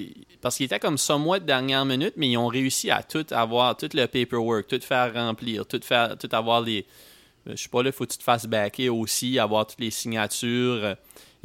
[0.40, 3.76] parce qu'il était comme somewhat de dernière minute, mais ils ont réussi à tout avoir,
[3.76, 6.87] tout le paperwork, tout faire remplir, tout faire, tout avoir les...
[7.48, 9.90] euh, Je sais pas, là, faut que tu te fasses backer aussi, avoir toutes les
[9.90, 10.96] signatures.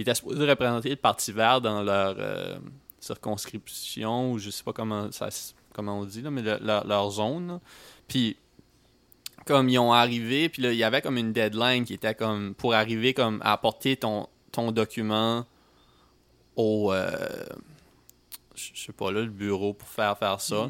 [0.02, 2.58] Ils étaient supposés représenter le Parti vert dans leur euh,
[3.00, 5.30] circonscription, ou je sais pas comment, ça,
[5.74, 7.48] comment on dit, là, mais le- leur, leur zone.
[7.48, 7.60] là.
[8.08, 8.38] Puis
[9.46, 12.54] comme ils ont arrivé, puis là, il y avait comme une deadline qui était comme
[12.54, 15.46] pour arriver comme à apporter ton, ton document
[16.56, 17.10] au euh,
[18.56, 20.70] je je sais pas là, le bureau pour faire faire ça.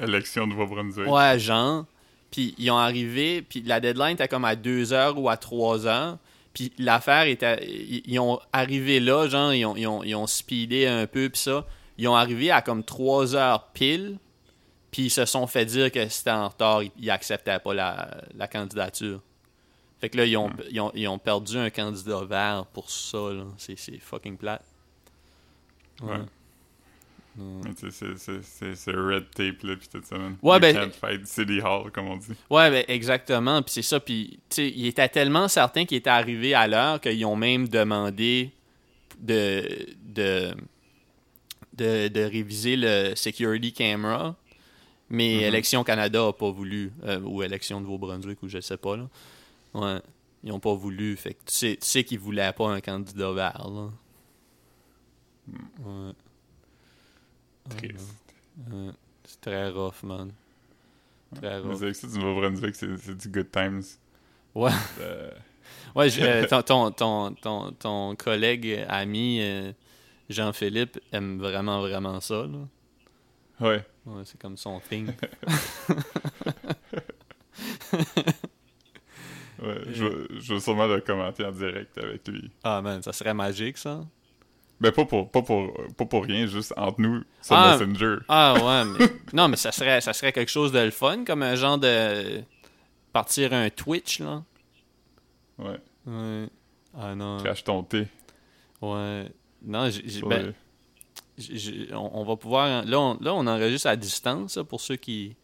[0.00, 1.08] Élection de Nouveau-Brunswick.
[1.08, 1.86] Ouais, genre.
[2.30, 5.86] Puis ils ont arrivé, puis la deadline était comme à 2 heures ou à 3
[5.86, 6.18] heures.
[6.54, 7.66] Puis l'affaire était.
[8.06, 11.40] Ils, ont arrivé là, genre, ils ont, ils ont, ils ont speedé un peu, puis
[11.40, 11.66] ça.
[11.98, 14.18] Ils ont arrivé à comme 3 heures pile,
[14.90, 18.22] puis ils se sont fait dire que c'était en retard, ils, ils acceptaient pas la,
[18.36, 19.20] la candidature.
[20.00, 23.32] Fait que là, ils ont, ils ont, ils ont perdu un candidat vert pour ça,
[23.32, 23.44] là.
[23.58, 24.64] C'est c'est fucking plate.
[26.02, 26.20] Ouais.
[27.90, 30.36] C'est- red tape, là, pis tout ça, man.
[30.42, 32.28] Ouais, You ben- can't fight City Hall, comme on dit.
[32.50, 33.60] Ouais, ben exactement.
[33.62, 33.98] Puis c'est ça.
[34.00, 37.68] Puis, tu sais, ils étaient tellement certains qu'ils étaient arrivés à l'heure qu'ils ont même
[37.68, 38.52] demandé
[39.20, 40.54] de, de,
[41.76, 44.36] de, de réviser le security camera.
[45.10, 45.42] Mais Mhm.
[45.42, 49.08] Élection Canada a pas voulu, euh, ou Élection Nouveau-Brunswick, ou je sais pas, là.
[49.74, 50.00] Ouais.
[50.42, 51.16] Ils ont pas voulu.
[51.16, 53.90] Fait que tu sais, tu sais qu'ils voulaient pas un candidat vert, là.
[55.84, 56.12] Ouais.
[57.68, 58.14] Triste.
[58.70, 58.90] Ouais.
[59.24, 60.32] C'est très rough, man.
[61.34, 61.76] Très Mais rough.
[61.78, 63.82] c'est avec ça du Nouveau-Brunswick, c'est c'est du good times.
[64.54, 64.70] Ouais.
[65.00, 65.30] Euh,
[65.94, 69.72] Ouais, je- euh, ton, ton, ton, ton, ton collègue, ami, euh,
[70.28, 72.58] Jean-Philippe, aime vraiment, vraiment ça, là.
[73.60, 73.84] ouais.
[74.06, 75.08] Ouais, c'est comme son thing.
[79.62, 82.50] Ouais, je, je vais sûrement le commenter en direct avec lui.
[82.64, 84.04] Ah, man, ça serait magique, ça.
[84.80, 87.76] Ben, pas pour, pas pour, pas pour rien, juste entre nous, sur Ah.
[87.78, 88.16] Messenger.
[88.28, 89.06] Ah, ouais, mais...
[89.32, 92.42] Non, mais ça serait, ça serait quelque chose de le fun, comme un genre de...
[93.12, 94.42] Partir un Twitch, là.
[95.58, 95.78] Ouais.
[96.06, 96.48] Ouais.
[96.98, 97.38] Ah, non.
[97.38, 98.08] Crache ton thé.
[98.82, 99.30] Ouais.
[99.62, 100.20] Non, j'ai...
[100.22, 100.52] ben,
[101.92, 102.84] on, on va pouvoir...
[102.84, 105.36] Là on, là, on enregistre à distance, ça, pour ceux qui,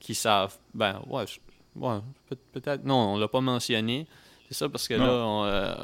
[0.00, 0.56] qui savent.
[0.74, 1.24] Ben, ouais,
[1.76, 2.84] ouais peut- peut-être...
[2.84, 4.06] Non, on l'a pas mentionné.
[4.48, 5.06] C'est ça, parce que Non.
[5.06, 5.74] là, on, euh,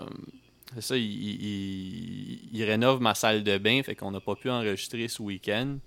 [0.81, 5.09] ça, il, il, il rénove ma salle de bain, fait qu'on n'a pas pu enregistrer
[5.09, 5.79] ce week-end.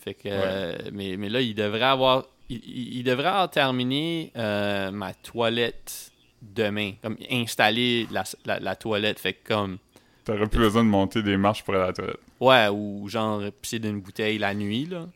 [0.00, 0.22] Fait que...
[0.26, 2.26] euh, mais, mais là, il devrait avoir...
[2.50, 6.12] Il, devrait avoir terminé euh, ma toilette
[6.42, 6.92] demain.
[7.02, 9.18] Comme installer la, la, la toilette.
[9.18, 9.78] Fait que comme...
[10.24, 12.20] T'aurais plus besoin de monter des marches pour aller à la toilette.
[12.40, 15.08] Ouais, ou genre pisser d'une bouteille la nuit, là.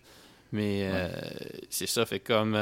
[0.53, 1.11] Mais euh,
[1.69, 2.55] c'est ça, fait comme.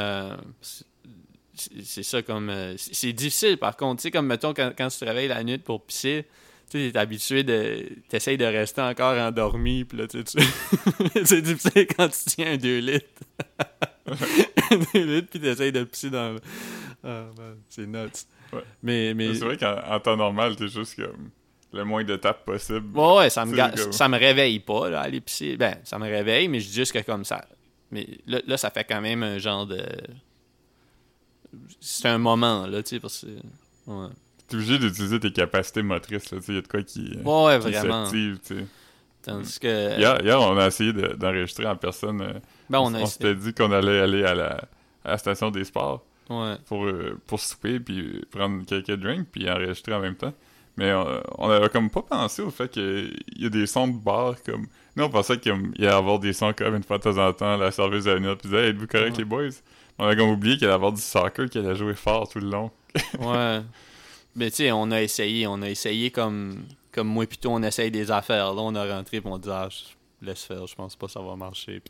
[1.83, 2.51] C'est- ça comme.
[2.51, 3.97] euh, c'est difficile par contre.
[4.01, 6.25] Tu sais, comme mettons, quand, quand tu te réveilles la nuit pour pisser,
[6.71, 7.89] tu t'es habitué de.
[8.09, 10.19] T'essayes de rester encore endormi, puis là, tu
[11.25, 13.07] c'est difficile quand tu tiens un 2 litres.
[14.07, 16.33] un 2 litres, puis t'essayes de pisser dans.
[16.35, 16.41] le-
[17.05, 17.27] Ah,
[17.69, 17.99] c'est nuts.
[18.53, 18.63] Ouais.
[18.83, 19.15] Mais.
[19.15, 19.35] mais...
[19.35, 21.31] C'est vrai qu'en en temps normal, t'es juste comme
[21.73, 22.97] le moins de tapes possible.
[22.99, 25.57] Ouais, ouais, ça me, C'est ga- comme- ça me réveille pas, là, aller pisser.
[25.57, 27.45] Ben, ça me réveille, mais je dis juste que comme ça.
[27.91, 29.83] Mais là, là, ça fait quand même un genre de.
[31.81, 33.91] C'est un moment, là, tu sais, parce que.
[33.91, 34.09] Ouais,
[34.49, 36.39] T'es obligé d'utiliser tes capacités motrices, là.
[36.39, 38.67] Tu sais, y a de quoi qui, ouais, qui s'active, tu sais.
[39.23, 39.99] Tandis que.
[39.99, 42.21] Hier, hier, on a essayé de- d'enregistrer en personne.
[42.21, 42.33] euh,
[42.71, 44.51] ben, on on s'était dit qu'on allait aller à la,
[45.05, 46.57] à la station des sports Ouais.
[46.67, 50.33] pour, euh, pour souper, puis prendre quelques drinks, puis enregistrer en même temps.
[50.77, 53.97] Mais euh, on avait comme pas pensé au fait qu'il y a des sons de
[53.97, 54.67] bar comme...
[54.95, 57.33] Nous, on pensait qu'il y allait avoir des sons comme une fois de temps en
[57.33, 59.19] temps, la serveuse allait venir puis disait êtes-vous correct Ouais.
[59.19, 59.49] les boys?
[59.99, 62.51] On a comme oublié qu'il allait avoir du soccer, qu'il allait jouer fort tout le
[62.51, 62.71] long.
[63.19, 63.61] Ouais.
[64.35, 65.47] Mais tu sais, on a essayé.
[65.47, 66.65] On a essayé comme.
[66.93, 68.55] Comme moi, plutôt, on essaye des affaires.
[68.55, 69.69] Là, on a rentré, puis on dit, ah,
[70.23, 71.83] laisse faire, je pense pas que ça va marcher.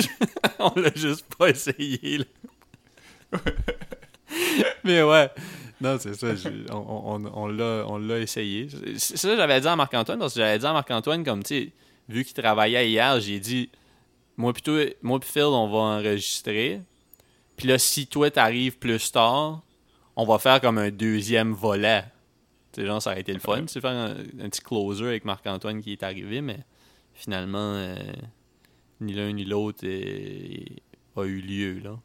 [0.58, 2.24] On l'a juste pas essayé, là.
[4.84, 5.30] Mais ouais.
[5.80, 6.28] Non, c'est ça.
[6.70, 8.68] On, on, on l'a, essayé.
[8.96, 11.64] C'est ça que j'avais dit à Marc-Antoine, parce que j'avais dit à Marc-Antoine, comme, tu
[11.64, 11.72] sais,
[12.08, 13.68] vu qu'il travaillait hier, j'ai dit,
[14.36, 16.80] moi, plutôt, moi Phil, on va enregistrer.
[17.56, 19.62] Puis là, si toi, t'arrives plus tard,
[20.16, 22.04] on va faire comme un deuxième volet.
[22.72, 25.06] Tu sais, genre, ça aurait été le fun, tu sais, faire un, un petit closer
[25.06, 26.58] avec Marc-Antoine qui est arrivé, mais
[27.14, 27.96] finalement, euh,
[29.00, 30.64] ni l'un ni l'autre euh,
[31.16, 31.98] a eu lieu, là.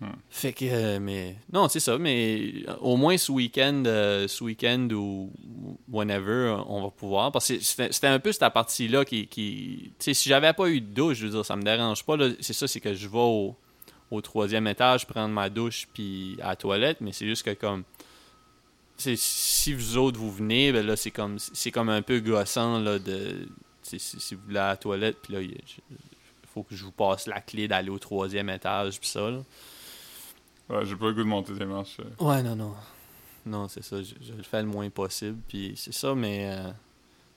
[0.00, 0.06] Hmm.
[0.28, 4.88] Fait que, euh, mais, non, c'est ça, mais au moins ce week-end, euh, ce week-end
[4.92, 5.32] ou
[5.88, 10.14] whenever, on va pouvoir, parce que c'était un peu cette partie-là qui, qui tu sais,
[10.14, 12.66] si j'avais pas eu de douche, je veux dire, ça me dérange pas, c'est ça,
[12.66, 13.56] c'est que je vais au,
[14.14, 17.84] au troisième étage prendre ma douche puis à la toilette, mais c'est juste que comme
[18.96, 22.78] c'est- si vous autres vous venez, ben là c'est comme c'est comme un peu gossant
[22.78, 23.46] là de
[23.82, 26.92] si, si vous voulez à la toilette puis là il il faut que je vous
[26.92, 29.38] passe la clé d'aller au troisième étage puis ça là.
[30.70, 31.98] Ouais, j'ai pas le goût de monter des marches.
[32.00, 32.24] euh.
[32.24, 32.74] Ouais non non.
[33.46, 36.70] Non, c'est ça, je, je le fais le moins possible puis c'est ça mais euh,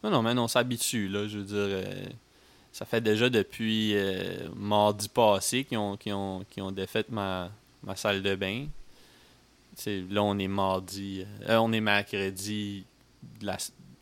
[0.04, 2.06] non non, mais on s'habitue là, je veux dire euh,
[2.72, 7.52] ça fait déjà depuis euh, mardi passé qu'ils ont, ont, ont défait ma,
[7.84, 8.68] ma salle de bain.
[9.86, 11.26] Là, on est mardi.
[11.48, 12.86] euh, on est mercredi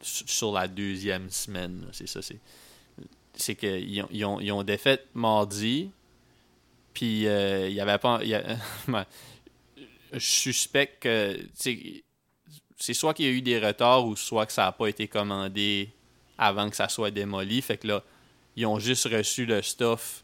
[0.01, 1.87] sur la deuxième semaine.
[1.91, 2.21] C'est ça.
[3.33, 5.91] C'est, qu'ils ont, ils ont, ils ont défait mardi.
[6.93, 8.21] Puis, euh, il y avait pas.
[10.13, 11.39] je suspecte que.
[12.77, 15.07] C'est soit qu'il y a eu des retards ou soit que ça n'a pas été
[15.07, 15.89] commandé
[16.37, 17.61] avant que ça soit démoli.
[17.61, 18.03] Fait que là,
[18.55, 20.23] ils ont juste reçu le stuff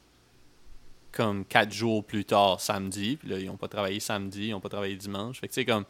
[1.12, 3.18] comme quatre jours plus tard, samedi.
[3.18, 5.40] Puis là, ils n'ont pas travaillé samedi, ils n'ont pas travaillé dimanche.
[5.42, 5.86] Fait que tu sais, comme,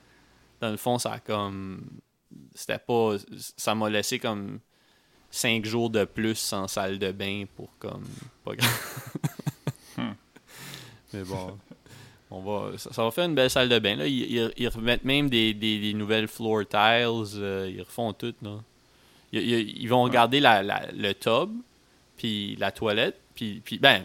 [0.59, 1.83] dans le fond, ça a comme.
[2.55, 3.15] C'était pas.
[3.57, 4.59] Ça m'a laissé comme
[5.29, 8.05] cinq jours de plus sans salle de bain pour comme.
[8.43, 9.13] Pas grave.
[11.13, 11.57] Mais bon.
[12.33, 13.97] On va, ça, ça va faire une belle salle de bain.
[13.97, 14.07] Là.
[14.07, 17.25] Ils, ils- ils remettent même des, des- des nouvelles floor tiles.
[17.41, 18.33] euh, ils refont tout.
[18.41, 18.59] Là.
[19.33, 21.49] Ils, ils- ils vont garder la, la- le tub,
[22.21, 24.03] puis la toilette, puis, puis ben,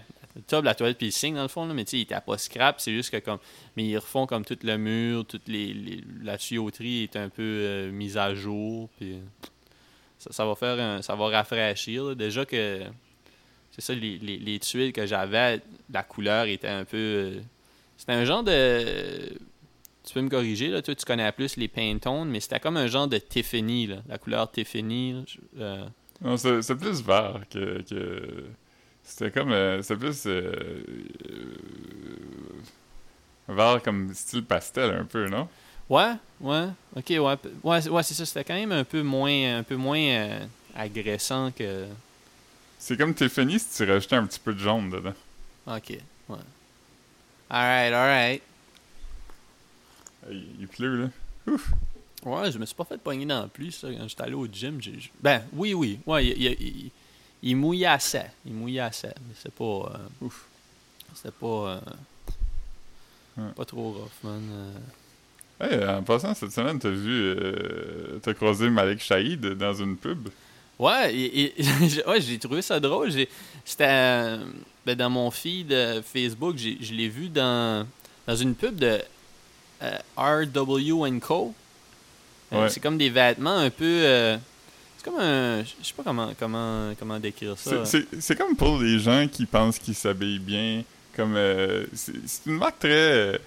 [0.50, 2.18] le la toilette puis le signe dans le fond, là, mais tu sais, il était
[2.20, 3.38] pas scrap, c'est juste que comme.
[3.76, 7.42] Mais ils refont comme tout le mur, toute les, les- la tuyauterie est un peu
[7.42, 9.16] euh, mise à jour, puis
[10.18, 12.04] ça, ça va faire un- ça va rafraîchir.
[12.04, 12.14] là.
[12.14, 12.82] Déjà que.
[13.72, 15.60] C'est ça, les, les, les tuiles que j'avais,
[15.92, 16.96] la couleur était un peu.
[16.96, 17.40] euh,
[17.98, 19.36] c'était un genre de.
[20.04, 22.86] Tu peux me corriger, là, toi tu connais plus les Pantone, mais c'était comme un
[22.86, 25.12] genre de Tiffany, là, la couleur Tiffany.
[25.14, 25.84] là, je- euh,
[26.20, 27.82] Non, c'est c'est plus vert que.
[27.82, 28.44] que...
[29.04, 29.52] C'était comme.
[29.52, 30.26] euh, c'est plus.
[30.26, 30.82] euh,
[31.30, 31.54] euh,
[33.48, 35.48] vert comme style pastel, un peu, non?
[35.88, 38.26] Ouais, ouais, ok, ouais, ouais, c'est- ouais, c'est ça.
[38.26, 41.86] C'était quand même un peu moins, un peu moins euh, agressant que.
[42.78, 45.14] C'est comme Tiffany si tu rajoutais un petit peu de jaune dedans.
[45.66, 45.90] Ok,
[46.28, 46.36] ouais.
[47.48, 48.42] Alright, alright.
[50.30, 51.02] Il, il pleut,
[51.46, 51.54] là.
[52.24, 54.46] Ouais, je me suis pas fait pogner dans la pluie, ça, quand j'étais allé au
[54.46, 54.80] gym.
[54.80, 56.90] j'ai- Ben, oui, oui, ouais, il, il, il-
[57.42, 58.22] il mouillait assez.
[58.44, 59.64] Il mouillait assez, mais c'est pas.
[59.64, 60.46] euh, Ouf.
[61.14, 61.46] C'était pas.
[61.46, 61.80] euh,
[63.38, 63.52] Ouais.
[63.54, 64.42] Pas trop rough, man.
[64.50, 64.72] euh.
[65.60, 67.10] Hey, en passant, cette semaine, t'as vu.
[67.36, 70.28] euh, t'as croisé Malik Shahid dans une pub?
[70.78, 73.10] Ouais, et, et- j'ai- ouais, j'ai trouvé ça drôle.
[73.64, 74.38] C'était
[74.86, 77.86] ben, dans mon feed Facebook, j'ai- je l'ai vu dans,
[78.26, 79.00] dans une pub de
[80.16, 81.54] RW Co.
[82.52, 82.68] Euh, Ouais.
[82.70, 83.84] C'est comme des vêtements un peu.
[83.84, 84.36] euh,
[84.98, 85.62] c'est comme un.
[85.64, 87.84] Je sais pas comment, comment, comment décrire ça.
[87.84, 90.82] C'est- comme pour les gens qui pensent qu'ils s'habillent bien.
[91.16, 91.34] Comme.
[91.36, 92.12] euh, c'est
[92.46, 93.40] une marque très.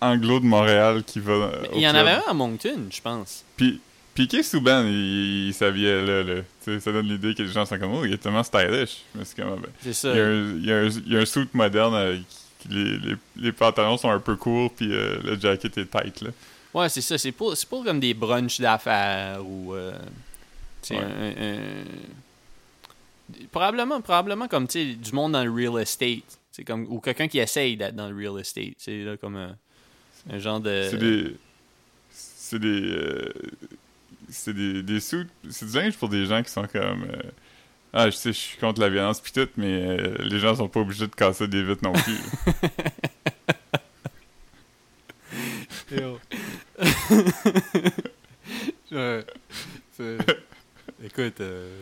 [0.00, 1.50] anglo de Montréal qui va.
[1.74, 3.44] Il y en avait un à Moncton, je pense.
[3.56, 3.80] Puis,
[4.14, 6.40] Piqué Souban, il, il s'habillait là, là.
[6.80, 9.02] Ça donne l'idée que les gens sont comme, oh, il est tellement stylish.
[9.14, 10.08] Mais c'est comme, ben, C'est il ça.
[10.14, 12.20] y, a un, il, y a un, il y a un suit moderne avec
[12.70, 16.30] les, les, les pantalons sont un peu courts, puis euh, le jacket est tight, là.
[16.76, 17.16] Ouais, c'est ça.
[17.18, 19.74] C'est pour, c'est pour comme des brunchs d'affaires ou.
[19.74, 19.92] euh,
[20.82, 21.02] tu sais, Ouais.
[21.04, 21.84] un- un-
[23.50, 26.38] Probablement, probablement comme tu sais, du monde dans le real estate.
[26.52, 28.74] C'est comme, ou quelqu'un qui essaye d'être dans le real estate.
[28.78, 29.56] C'est là comme un,
[30.30, 30.86] un genre de.
[30.90, 31.36] C'est des.
[32.10, 32.82] C'est des.
[32.82, 33.32] euh,
[34.30, 35.26] c'est des, des suits.
[35.50, 37.04] C'est du linge pour des gens qui sont comme.
[37.10, 37.22] euh,
[37.92, 40.68] ah, je sais, je suis contre la violence pis tout, mais euh, les gens sont
[40.68, 42.18] pas obligés de casser des vitres non plus.
[48.92, 49.24] Ouais.
[51.04, 51.80] Écoute, euh,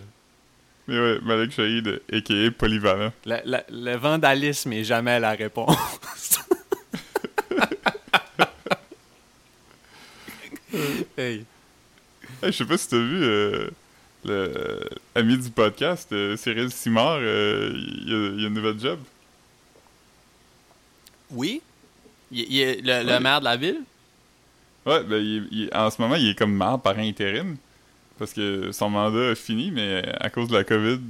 [0.88, 2.50] mais ouais, Malik Shahid, a.k.a.
[2.52, 3.12] Polyvalent.
[3.26, 5.76] la- la- le vandalisme est jamais la réponse.
[11.18, 11.44] hey.
[12.42, 13.70] Hey, je sais pas si t'as vu euh,
[14.24, 14.80] le
[15.14, 18.98] ami du podcast, euh, Cyril Simard, euh, il y, a- a une nouvelle job.
[21.30, 21.62] Oui?
[22.32, 23.20] Il, il est le, le Ouais.
[23.20, 23.80] maire de la ville?
[24.86, 27.56] Ouais, ben il, il- en ce moment, il est comme maire par intérim.
[28.18, 31.00] Parce que son mandat a fini, mais à cause de la COVID,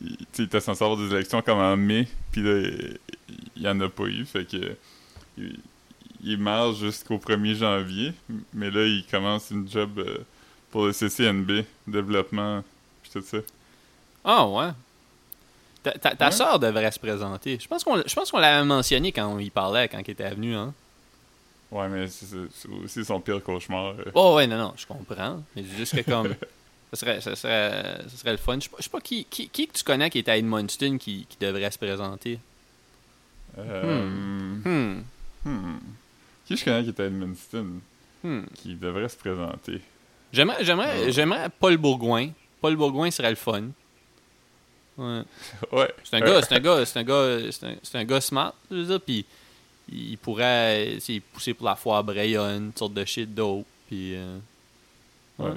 [0.00, 2.98] il, il était censé avoir des élections comme en mai, puis là, il,
[3.56, 4.24] il y en a pas eu.
[4.24, 4.76] Fait que
[5.38, 5.58] il,
[6.24, 8.12] il est maire jusqu'au 1er janvier,
[8.52, 10.18] mais là, il commence une job euh,
[10.72, 12.64] pour le CCNB, développement,
[13.02, 13.38] puis tout ça.
[14.24, 14.70] Ah ouais.
[15.82, 16.32] Ta, ta, ta Ouais.
[16.32, 17.58] soeur devrait se présenter.
[17.60, 20.30] Je pense qu'on je pense qu'on l'avait mentionné quand on y parlait, quand il était
[20.30, 20.54] venu.
[20.54, 20.74] Hein?
[21.70, 22.26] Ouais, mais c'est
[22.84, 23.94] aussi son pire cauchemar.
[23.98, 24.10] euh.
[24.14, 25.42] Oh ouais, non, non, je comprends.
[25.54, 26.34] Mais juste que comme.
[26.92, 28.56] Ça serait, ça serait, ça serait le fun.
[28.58, 30.36] Je sais pas, je sais pas qui, qui, qui que tu connais qui est à
[30.36, 32.40] Edmundston qui, qui devrait se présenter?
[33.58, 34.04] Euh,
[34.64, 35.02] Hmm.
[35.44, 35.78] hmm.
[36.46, 37.66] Qui je connais qui est à Edmundston,
[38.24, 38.42] Hmm.
[38.56, 39.80] qui devrait se présenter?
[40.32, 41.12] J'aimerais, j'aimerais, Ouais.
[41.12, 42.30] j'aimerais Paul Bourgoin.
[42.60, 43.68] Paul Bourgoin serait le fun.
[44.98, 45.22] Ouais.
[45.72, 45.94] Ouais.
[46.02, 48.20] C'est un Euh, gars, c'est un gars, c'est un gars, c'est un, c'est un gars
[48.20, 49.24] smart, je veux dire, puis
[49.92, 50.98] il pourrait,
[51.32, 54.38] pousser pour la foire Brayonne, une sorte de shit dope, puis euh,
[55.38, 55.46] ouais.
[55.50, 55.54] Ouais.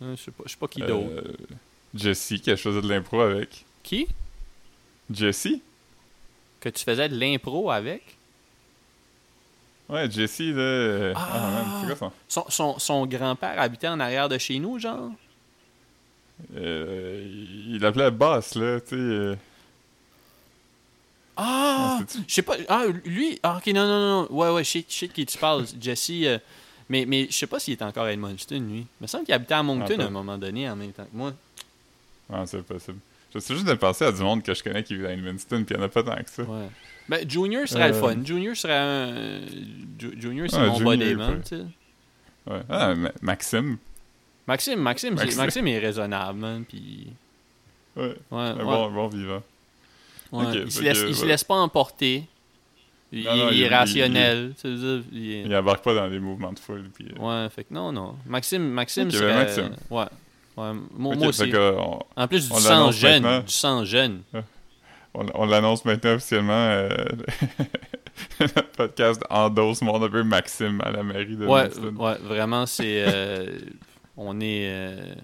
[0.00, 1.08] Ouais, je sais pas, pas qui d'autre.
[1.10, 1.32] Euh,
[1.94, 3.64] Jessie qui a choisi de l'impro avec.
[3.82, 4.08] Qui?
[5.10, 5.62] Jessie?
[6.60, 8.02] Que tu faisais de l'impro avec?
[9.88, 10.60] Ouais, Jessie, là.
[10.60, 11.28] euh, Ah.
[11.32, 12.42] Ah, man, c'est quoi son.
[12.42, 15.10] Son, son, son grand-père habitait en arrière de chez nous, genre?
[16.56, 17.22] Euh,
[17.68, 19.38] il l'appelait Boss, là, tu sais.
[21.36, 21.98] Ah!
[22.00, 22.56] c'est-tu- Je sais pas.
[22.68, 23.38] Ah, lui.
[23.42, 24.28] Ah, ok, non, non, non.
[24.32, 26.10] Ouais, ouais, je sais, je sais de qui tu parles, Jesse.
[26.24, 26.38] euh,
[26.88, 28.78] mais, mais je sais pas s'il est encore à Edmundston, lui.
[28.80, 31.04] Il me semble qu'il habitait à Moncton Ah, à un moment donné, en même temps
[31.04, 31.32] que moi.
[32.32, 32.98] Ah, c'est possible.
[33.32, 35.74] J'essaie juste de penser à du monde que je connais qui vit à Edmundston, puis
[35.74, 36.42] il y en a pas tant que ça.
[36.44, 36.68] Ouais.
[37.08, 38.00] Ben, Junior serait le Euh.
[38.00, 38.24] fun.
[38.24, 39.40] Junior serait un.
[39.98, 41.62] Ju- Junior, c'est Ouais, mon body, man, tu sais.
[42.46, 42.60] Ouais.
[42.68, 43.76] Ah, Ma- Maxime.
[44.46, 45.36] Maxime, Maxime, Maxime.
[45.38, 46.64] Maxime est raisonnable, man.
[46.64, 47.08] Puis.
[47.96, 48.14] Ouais.
[48.30, 49.42] Ouais, ouais, bon, bon vivant.
[50.32, 50.44] Ouais.
[50.64, 51.28] il se laisse, il se ouais.
[51.28, 52.24] laisse pas emporter.
[53.12, 54.52] Il, Non, non, il il- est il- rationnel.
[54.64, 57.08] veux dire, il Il embarque pas dans les mouvements de foule, puis.
[57.16, 58.16] euh, Ouais, fait que non, non.
[58.26, 59.26] Maxime, Maxime Ok, serait.
[59.32, 59.76] ben, Maxime.
[59.90, 60.04] Ouais.
[60.56, 61.52] Ouais, moi, aussi.
[61.54, 63.22] on, En plus, du sang jeune.
[63.22, 63.40] maintenant.
[63.44, 64.22] Du sang jeune.
[65.14, 66.52] on, on l'annonce maintenant officiellement.
[66.54, 66.88] Euh,
[68.40, 68.46] le
[68.76, 73.04] podcast endosse mon neveu Maxime à la mairie de Ouais, ouais, vraiment, c'est.
[73.06, 73.58] euh,
[74.16, 74.68] on est.
[74.70, 75.14] euh,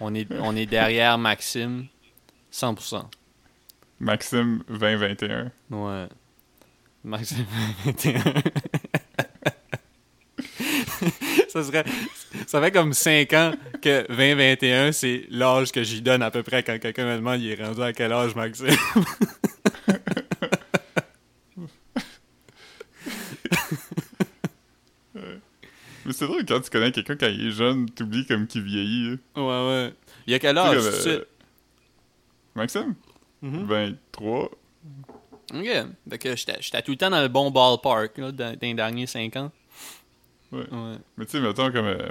[0.00, 1.86] on est, on est derrière Maxime,
[2.52, 3.02] 100%.
[4.00, 5.50] Maxime 2021.
[5.70, 6.08] Ouais.
[7.04, 7.44] Maxime
[7.84, 8.22] 21.
[11.48, 11.84] ça serait.
[12.46, 16.62] Ça fait comme 5 ans que 2021, c'est l'âge que j'y donne à peu près
[16.62, 18.68] quand quelqu'un me demande il est rendu à quel âge, Maxime?
[26.06, 29.18] Mais c'est drôle quand tu connais quelqu'un quand il est jeune, t'oublies comme qu'il vieillit.
[29.36, 29.40] hein.
[29.40, 29.94] Ouais, ouais.
[30.26, 31.24] Il y a quel Tu sais, âge, euh, suite?
[33.44, 33.60] Maxime?
[33.60, 33.66] Mhm.
[33.66, 34.50] 23.
[35.54, 35.64] Ok.
[36.10, 38.74] Fait que j'étais j'étais tout le temps dans le bon ballpark, là, dans, dans les
[38.74, 39.52] derniers 5 ans.
[40.52, 40.60] Ouais.
[40.70, 40.96] Ouais.
[41.16, 42.08] Mais tu sais, mettons comme euh,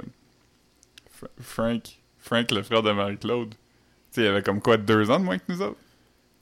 [1.10, 1.82] Fra- Frank,
[2.18, 3.50] Frank, le frère de Marie-Claude.
[3.50, 3.56] Tu
[4.12, 5.76] sais, il avait comme quoi, deux ans de moins que nous autres?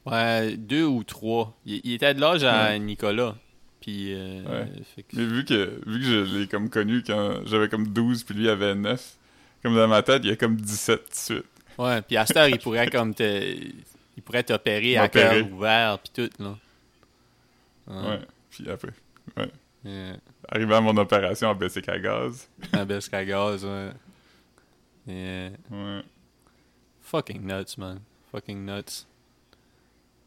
[0.05, 1.57] Ouais, deux ou trois.
[1.65, 2.79] Il, il était de l'âge à Ouais.
[2.79, 3.37] Nicolas.
[3.81, 4.69] Puis, euh, Ouais.
[4.95, 8.23] fait que- Mais vu que, vu que je l'ai comme connu quand j'avais comme 12
[8.25, 9.17] puis lui avait 9,
[9.63, 11.45] comme dans ma tête, il y a comme 17 tout de suite.
[11.79, 13.55] ouais, puis à cette heure, il pourrait comme te...
[14.17, 16.57] Il pourrait t'opérer à cœur ouvert, puis tout, là.
[17.87, 18.21] Ouais.
[18.51, 18.93] Puis après,
[19.85, 20.17] Yeah.
[20.49, 22.49] arrivé à mon opération en Bessic à gaz.
[22.73, 23.91] Un bisque à gaz, ouais.
[25.09, 25.51] Yeah.
[25.71, 26.03] Ouais.
[27.01, 28.01] Fucking nuts, man.
[28.31, 29.07] Fucking nuts.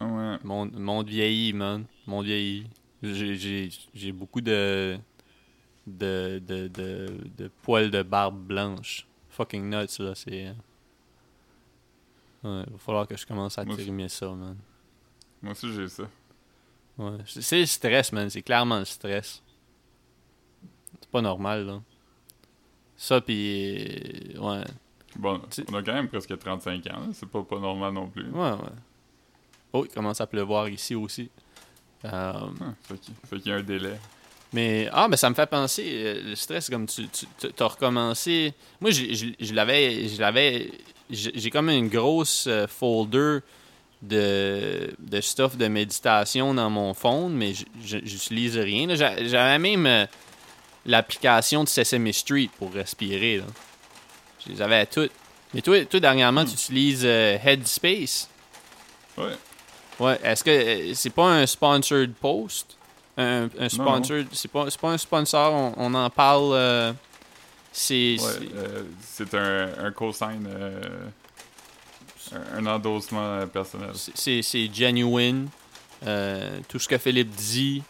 [0.02, 0.38] Ouais.
[0.44, 1.86] Monde, monde vieillit, man.
[2.06, 2.68] Monde vieillit.
[3.02, 4.98] J'ai- beaucoup de
[5.88, 7.08] de, de, de,
[7.38, 9.08] de poils de barbe blanche.
[9.30, 10.16] Fucking nuts, là.
[10.16, 10.54] C'est.
[12.46, 14.56] Ouais, il va falloir que je commence à trimer ça, man.
[15.42, 16.04] Moi aussi, j'ai ça.
[16.98, 17.18] Ouais.
[17.26, 18.30] C'est le stress, man.
[18.30, 19.42] C'est clairement le stress.
[21.02, 21.82] C'est pas normal, là.
[22.96, 24.34] Ça, pis.
[24.36, 24.64] euh, Ouais.
[25.18, 27.10] Bon, on a quand même presque 35 ans.
[27.14, 28.30] C'est pas, pas normal non plus.
[28.32, 28.58] Ouais, ouais.
[29.74, 31.30] Oh, il commence à pleuvoir ici aussi.
[32.04, 32.74] Euh, Ah,
[33.28, 33.98] fait qu'il y a un délai.
[34.54, 37.28] Mais, ah, mais ça me fait penser, euh, le stress, comme tu, tu
[37.60, 38.54] as recommencé.
[38.80, 40.72] Moi, je, je, je l'avais, je l'avais,
[41.10, 43.40] j'ai comme une grosse euh, folder
[44.02, 47.54] de, de stuff de méditation dans mon phone, mais
[47.84, 48.94] j'utilise rien.
[48.96, 50.06] J'avais même euh,
[50.86, 53.38] l'application de Sesame Street pour respirer.
[53.38, 53.46] Là.
[54.46, 55.12] Je les avais toutes.
[55.54, 58.30] Mais toi, toi dernièrement, tu utilises euh, Headspace?
[59.18, 59.34] Ouais.
[60.00, 62.78] Ouais, est-ce que euh, c'est pas un sponsored post?
[63.18, 66.52] Un, un sponsored, c'est pas, c'est pas un sponsor, on, on en parle.
[66.54, 66.94] euh,
[67.78, 68.16] c'est.
[68.20, 68.84] Ouais, euh,
[69.34, 70.82] un, un cosign, euh,
[72.56, 73.90] un, endossement euh, personnel.
[73.94, 74.42] c'est-
[74.74, 75.48] genuine.
[76.70, 77.84] Tout ce que Philippe dit,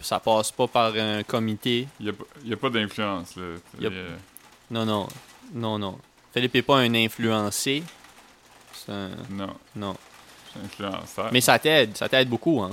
[0.00, 1.86] ça passe pas par un comité.
[2.00, 2.06] Il
[2.44, 3.34] n'y a, a pas d'influence.
[3.86, 3.90] a-
[4.70, 5.08] Non, non,
[5.54, 5.98] non, non.
[6.32, 7.82] Philippe est pas un influencé.
[8.88, 9.94] Un- non, Non.
[10.64, 11.30] influenceur.
[11.32, 12.70] Mais ça t'aide, ça t'aide beaucoup, hein.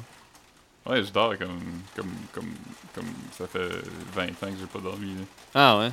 [0.87, 1.59] Ouais, je dors comme,
[1.95, 2.49] comme, comme,
[2.95, 3.05] comme
[3.37, 3.69] ça fait
[4.15, 5.07] 20 ans que j'ai pas dormi.
[5.15, 5.21] là.
[5.55, 5.91] Ah ouais.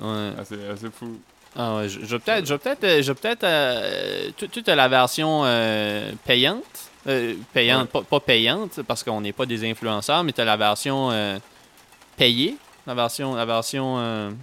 [0.00, 0.32] Ouais.
[0.40, 1.18] Assez, assez fou.
[1.56, 4.74] Ah ouais, je je vais peut-être, je peut-être, euh, je peut-être, euh, tu, tu as
[4.74, 6.64] la version euh, payante,
[7.06, 10.56] Euh, payante, pas, pas payante parce qu'on n'est pas des influenceurs, mais tu as la
[10.56, 11.10] version
[12.16, 12.56] payée,
[12.86, 14.34] la version, la version,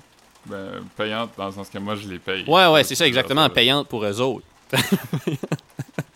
[0.46, 2.44] Ben, payante dans le sens que moi je les paye.
[2.48, 4.46] ouais ouais, c'est ça exactement, payante pour eux autres.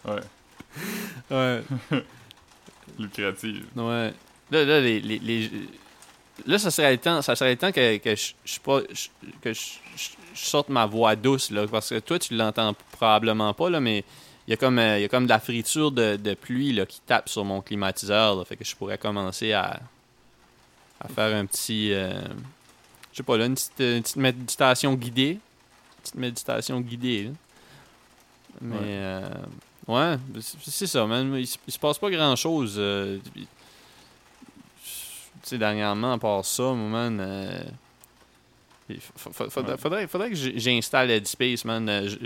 [0.06, 0.22] Ouais,
[1.32, 1.64] Ouais,
[3.00, 3.66] lucrative.
[3.76, 4.14] ouais.
[4.52, 5.52] Là, là, les, les, les-
[6.46, 8.60] là, ça serait le temps, ça serait le temps que, que je, je,
[9.42, 9.62] que je,
[10.36, 14.04] sorte ma voix douce là, parce que toi tu l'entends probablement pas là, mais
[14.48, 16.74] il y a comme, euh, il y a comme de la friture de, de pluie
[16.74, 19.80] là, qui tape sur mon climatiseur, là, fait que je pourrais commencer à,
[21.00, 22.22] à faire un petit, euh,
[23.12, 27.24] je sais pas là, une petite, une petite méditation guidée, une petite méditation guidée.
[27.24, 27.32] là.
[28.62, 28.82] Mais Ouais.
[28.84, 29.30] euh,
[29.88, 31.34] ouais, c'est c'est ça, man.
[31.36, 32.76] Il, se- il se passe pas grand chose.
[33.34, 33.42] tu
[35.44, 37.20] sais, dernièrement, à part ça, man.
[37.20, 37.64] euh,
[39.16, 41.88] faudrait, faudrait, faudrait que j'installe Headspace, man.
[41.90, 42.18] Euh, je-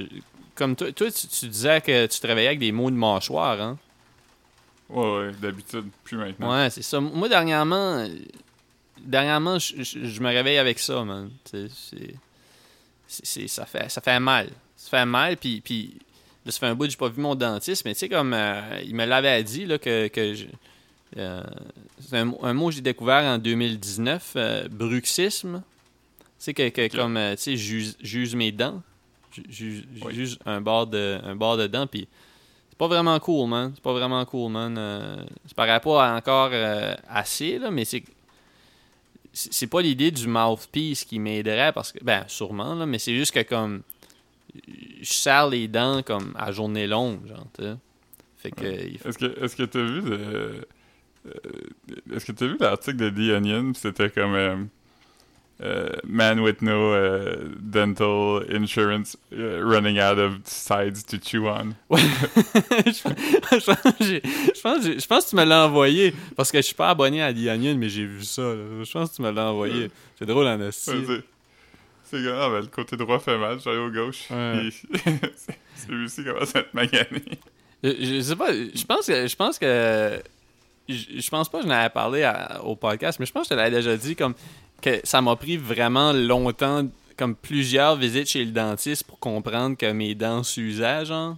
[0.56, 3.78] comme toi, toi tu, tu disais que tu travaillais avec des mots de mâchoire, hein?
[4.90, 6.52] Ouais, ouais, d'habitude, plus maintenant.
[6.52, 7.00] Ouais, c'est ça.
[7.00, 8.08] Moi, dernièrement, euh,
[9.00, 11.30] dernièrement, je, je- je me réveille avec ça, man.
[11.46, 11.70] C'est,
[13.48, 14.50] ça, fait, ça fait mal.
[14.76, 15.62] Ça fait mal, puis
[16.46, 18.34] là, ça fait un bout que j'ai pas vu mon dentiste, mais tu sais, comme
[18.34, 20.46] euh, il me l'avait dit, là, que, que je-
[21.18, 21.44] euh,
[22.00, 25.62] c'est un, mot- un mot que j'ai découvert en 2019, euh, bruxisme.
[25.62, 28.82] Tu sais, que, que comme, tu sais, j'use j'use mes dents.
[30.06, 30.14] Oui.
[30.14, 32.08] J'use un bord de, un bord de dents, puis
[32.70, 33.72] c'est pas vraiment cool, man.
[33.76, 34.76] C'est pas vraiment cool, man.
[35.46, 36.52] Ça paraît pas encore
[37.10, 38.04] assez, là, mais c'est.
[39.32, 42.00] C'est c'est pas l'idée du mouthpiece qui m'aiderait parce que.
[42.04, 43.82] Ben, sûrement, là, mais c'est juste que comme.
[45.02, 47.76] Je serre les dents comme à journée longue, genre, tu sais.
[48.38, 48.98] Fait que.
[49.00, 50.20] faut- Est-ce que est-ce que t'as vu le
[51.28, 51.32] euh,
[52.16, 54.56] est-ce que t'as vu l'article de The Onion c'était comme euh,
[55.62, 56.96] euh, man with no
[57.60, 61.76] dental insurance running out of sides to chew on?
[61.90, 62.00] Ouais.
[62.88, 66.14] je, pense je pense que tu me l'as envoyé.
[66.38, 68.42] Parce que je suis pas abonné à The Onion, mais j'ai vu ça.
[68.42, 68.84] là.
[68.84, 69.92] Je pense que tu me l'as envoyé.
[70.18, 70.92] C'est drôle en esti.
[70.92, 71.22] Ouais,
[72.10, 74.26] c'est- comme, ah, ben, le côté droit fait mal, j'allais au gauche.
[74.32, 74.70] Ouais.
[75.76, 77.22] Celui-ci commence à être magané.
[77.84, 80.22] Je, je sais pas, je pense que je pense que
[80.90, 83.56] je, je pense pas que je n'avais parlé à- au podcast, mais je pense que
[83.56, 84.34] je l'avais déjà dit comme
[84.82, 86.88] que ça m'a pris vraiment longtemps
[87.18, 91.36] comme plusieurs visites chez le dentiste pour comprendre que mes dents s'usaient genre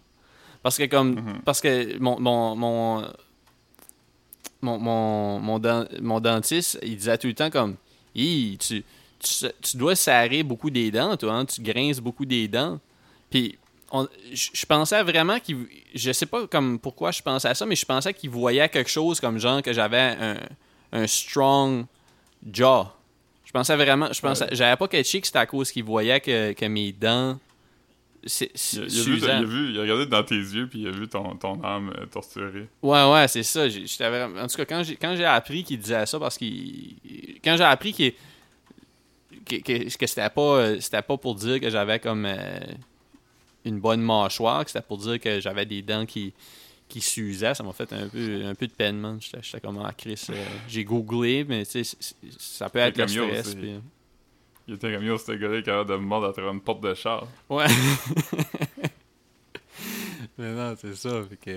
[0.63, 1.41] parce que comme Mhm.
[1.45, 3.05] parce que mon mon mon
[4.63, 7.75] mon, mon, mon, dent- mon dentiste, il disait tout le temps comme
[8.59, 8.83] tu,
[9.23, 12.79] tu, tu dois serrer beaucoup des dents, toi, hein, tu grinces beaucoup des dents.
[13.29, 13.57] Puis
[14.33, 15.67] je pensais vraiment qu'il.
[15.93, 18.89] Je sais pas comme pourquoi je pensais à ça, mais je pensais qu'il voyait quelque
[18.89, 20.37] chose comme genre que j'avais un,
[20.93, 21.85] un strong
[22.51, 22.85] jaw.
[23.45, 24.11] Je pensais vraiment.
[24.13, 24.45] Je pensais.
[24.45, 24.49] Ouais.
[24.55, 27.37] J'avais pas catché que c'était à cause qu'il voyait que, que mes dents.
[28.25, 30.67] c'est- Il a, il a vu, il a vu, il a regardé dans tes yeux,
[30.69, 32.69] puis il a vu ton, ton âme euh, torturée.
[32.81, 33.65] Ouais, ouais, c'est ça.
[33.65, 36.95] En tout cas, quand j'ai, quand j'ai appris qu'il disait ça, parce qu'il.
[37.43, 38.13] Quand j'ai appris qu'il-
[39.45, 42.59] que, que, que c'était pas euh, c'était pas pour dire que j'avais comme euh,
[43.65, 46.33] une bonne mâchoire, que c'était pour dire que j'avais des dents qui,
[46.87, 49.19] qui s'usaient, ça m'a fait un peu, un peu de peine, man.
[49.21, 51.97] J'étais, comme, ah, Chris, euh, j'ai googlé, mais tu sais,
[52.39, 53.55] ça peut être le stress.
[53.55, 53.79] puis-
[54.67, 56.81] Il était comme yo, ce gars-là est capable de me mordre à travers une porte
[56.81, 57.27] de char.
[57.49, 57.65] Ouais.
[60.37, 61.21] Mais non, c'est ça.
[61.29, 61.51] Fait que.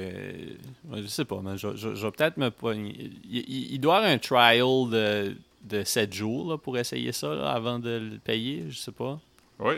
[0.93, 1.57] ouais, je sais pas, man.
[1.57, 2.95] Je, je- je vais peut-être me pogner.
[3.29, 7.13] Il, il- il doit y avoir un trial de, de 7 jours là, pour essayer
[7.13, 8.65] ça là, avant de le payer.
[8.71, 9.21] Je sais pas.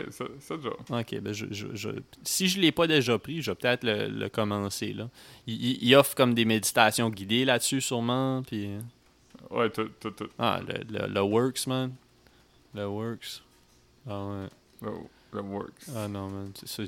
[0.09, 0.69] Ça, ça déjà.
[0.89, 1.89] Ok, ben je, je, je-
[2.23, 4.91] si je l'ai pas déjà pris, je vais peut-être le, le commencer.
[4.91, 5.07] Là.
[5.45, 8.41] Il, il- offre comme des méditations guidées là-dessus, sûrement.
[8.43, 8.69] Puis.
[9.51, 10.27] Ouais, tout, tout, tout.
[10.39, 11.93] Ah, le, le, le Works, man.
[12.73, 13.41] Le Works.
[14.09, 14.47] Ah ouais.
[14.81, 14.91] Le,
[15.33, 15.83] le works.
[15.95, 16.51] Ah non, man.
[16.65, 16.83] ça,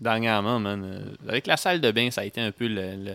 [0.00, 0.82] Dernièrement, man.
[0.84, 3.14] euh, avec la salle de bain, ça a été un peu le.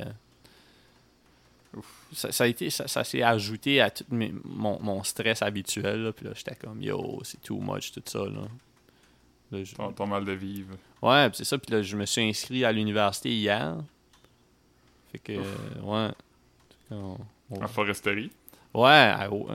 [2.11, 6.03] Ça, ça a été, ça, ça s'est ajouté à tout mes- mon, mon stress habituel.
[6.03, 8.19] Là, puis là, j'étais comme, yo, c'est too much, tout ça.
[8.25, 8.41] Là.
[9.51, 10.75] Là, je- Ton, ton mal de vivre.
[11.01, 11.57] Ouais, c'est ça.
[11.57, 13.77] Puis là, je me suis inscrit à l'université hier.
[15.11, 15.43] Fait que, euh,
[15.83, 16.11] ouais.
[16.91, 17.17] On-
[17.51, 18.31] on- En foresterie?
[18.73, 19.53] Ouais, euh,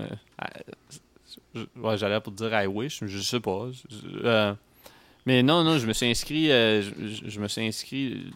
[1.76, 3.68] ouais, j'allais pour dire I wish, je sais pas.
[3.72, 4.54] Je- euh,
[5.26, 6.50] mais non, non, je me suis inscrit.
[6.50, 8.32] euh, je, je- je me suis inscrit.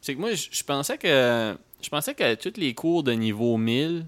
[0.00, 1.56] C'est que moi, je, je pensais que.
[1.80, 4.04] Je pensais que tous les cours de niveau 1000,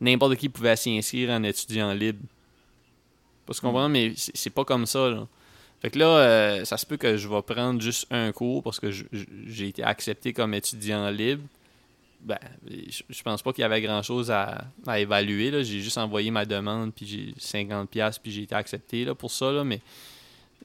[0.00, 2.20] n'importe qui pouvait s'y inscrire en étudiant libre.
[3.44, 5.26] Parce qu'on comprend, mais c'est pas comme ça, là.
[5.80, 8.80] Fait que là, euh, ça se peut que je vais prendre juste un cours parce
[8.80, 11.42] que j'ai été accepté comme étudiant libre.
[12.22, 15.52] Ben, je, pense pas qu'il y avait grand chose à, à évaluer.
[15.64, 19.30] J'ai juste envoyé ma demande, puis j'ai 50$, piastres, puis j'ai été accepté là, pour
[19.30, 19.52] ça.
[19.52, 19.80] Là, mais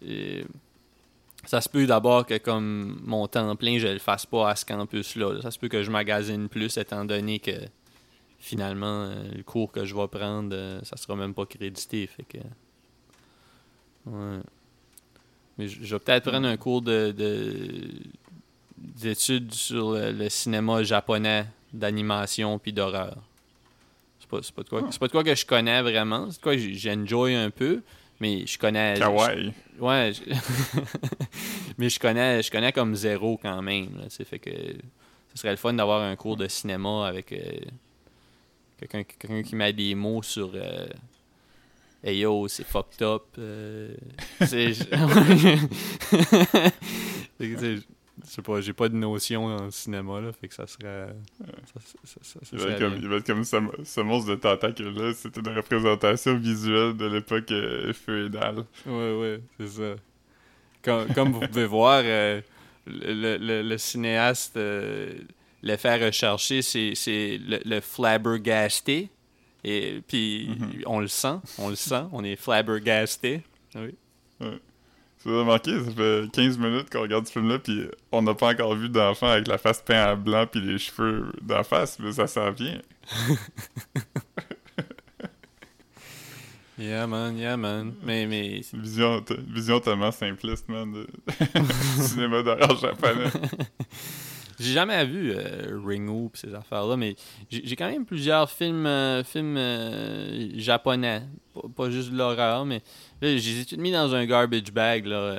[0.07, 0.43] euh,
[1.45, 4.65] ça se peut d'abord que comme mon temps plein, je le fasse pas à ce
[4.65, 5.33] campus-là.
[5.33, 5.41] là.
[5.41, 7.51] Ça se peut que je magasine plus, étant donné que
[8.39, 12.07] finalement, euh, le cours que je vais prendre, euh, ça sera même pas crédité.
[12.07, 12.37] Fait que.
[14.05, 14.39] Ouais.
[15.57, 17.89] Mais je vais peut-être prendre un cours de, de-
[18.77, 23.17] d'études sur le, le cinéma japonais d'animation puis d'horreur.
[24.19, 26.29] C'est pas, pas de quoi, c'est pas de quoi que je connais vraiment.
[26.31, 27.81] C'est de quoi que j'enjoy un peu,
[28.21, 28.95] mais je connais.
[28.97, 29.51] Kawaii.
[29.77, 30.13] je- ouais.
[30.13, 30.23] je-
[31.77, 33.89] mais je connais, je connais comme zéro quand même.
[33.97, 34.49] Là, fait que
[35.33, 37.41] ce serait le fun d'avoir un cours de cinéma avec euh,
[38.79, 39.03] quelqu'un,
[39.43, 40.51] qui met des mots sur.
[40.55, 40.87] euh,
[42.03, 43.25] Hey yo, c'est fucked up.
[43.37, 43.93] euh,
[48.25, 51.07] je sais pas, j'ai pas de notion le cinéma, là, fait que ça serait.
[51.73, 55.13] Ça, va, être comme, ce, monstre de tentacule-là.
[55.13, 58.65] C'était une représentation visuelle de l'époque euh, féodale.
[58.85, 59.95] Ouais, ouais, c'est ça.
[60.83, 62.41] Comme, comme vous pouvez voir, euh,
[62.87, 65.13] le, le- le cinéaste, euh,
[65.63, 69.09] le fait rechercher, c'est c'est le, le flabbergasté.
[69.63, 70.83] Et puis, Mhm.
[70.87, 73.41] on le sent, on le sent, on est flabbergasté.
[73.75, 73.93] Oui.
[75.23, 78.53] Ça avez remarqué, ça fait 15 minutes qu'on regarde ce film-là, puis on n'a pas
[78.53, 82.11] encore vu d'enfant avec la face peinte à blanc puis les cheveux d'en face, mais
[82.11, 82.81] ça s'en vient.
[86.81, 87.93] Yeah, man, yeah, man.
[88.01, 91.07] Mais, mais vision, vision tellement simpliste, man, de
[91.37, 93.29] du cinéma d'horreur japonais.
[94.61, 97.15] J'ai jamais vu euh, Ringo pis ces affaires-là, mais
[97.49, 101.23] j'ai j'ai quand même plusieurs films, euh, films euh, japonais.
[101.53, 102.81] Pas, pas juste de l'horreur, mais
[103.21, 105.05] là, je les ai tous mis dans un garbage bag.
[105.05, 105.35] Là.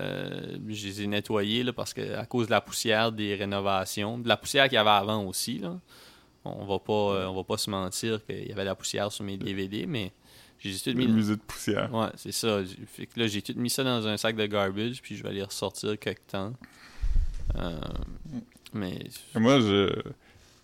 [0.68, 4.28] je les ai nettoyés là, parce que à cause de la poussière des rénovations, de
[4.28, 5.58] la poussière qu'il y avait avant aussi.
[5.58, 5.78] Là.
[6.44, 9.24] On va pas, on va pas se mentir qu'il y avait de la poussière sur
[9.24, 10.10] mes DVD, mais
[10.58, 11.06] j'ai tous Le mis.
[11.08, 11.92] musée de poussière.
[11.94, 12.62] Ouais, c'est ça.
[12.64, 15.22] J'ai- Fait que là, j'ai tout mis ça dans un sac de garbage, puis je
[15.22, 16.52] vais les ressortir quelque temps.
[17.56, 17.78] Euh,
[18.74, 18.98] mais.
[19.34, 19.58] Moi,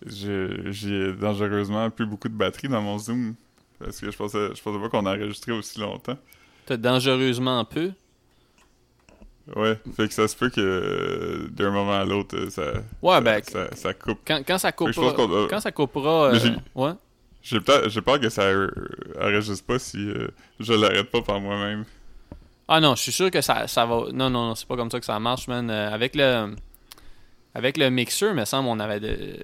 [0.05, 3.35] j'ai dangereusement plus beaucoup de batterie dans mon Zoom.
[3.79, 6.17] Parce que je pensais, je pensais pas qu'on enregistrait aussi longtemps.
[6.65, 7.91] T'as dangereusement peu?
[9.55, 13.21] Ouais, fait que ça se peut que euh, d'un moment à l'autre, ça, Ouais, ça,
[13.21, 14.19] ben, ça, ça coupe.
[14.27, 15.13] quand, quand ça coupera.
[15.49, 16.25] Quand ça coupera.
[16.33, 16.91] Euh, j'ai- ouais.
[17.41, 18.51] J'ai peut-être, j'ai peur que ça
[19.19, 20.27] enregistre pas si euh,
[20.59, 21.85] je l'arrête pas par moi-même.
[22.67, 24.03] Ah non, je suis sûr que ça, ça va.
[24.11, 25.67] Non, non, non, c'est pas comme ça que ça marche, man.
[25.71, 26.53] Euh, avec le.
[27.55, 28.99] Avec le mixeur, me semble, on avait.
[28.99, 29.37] De...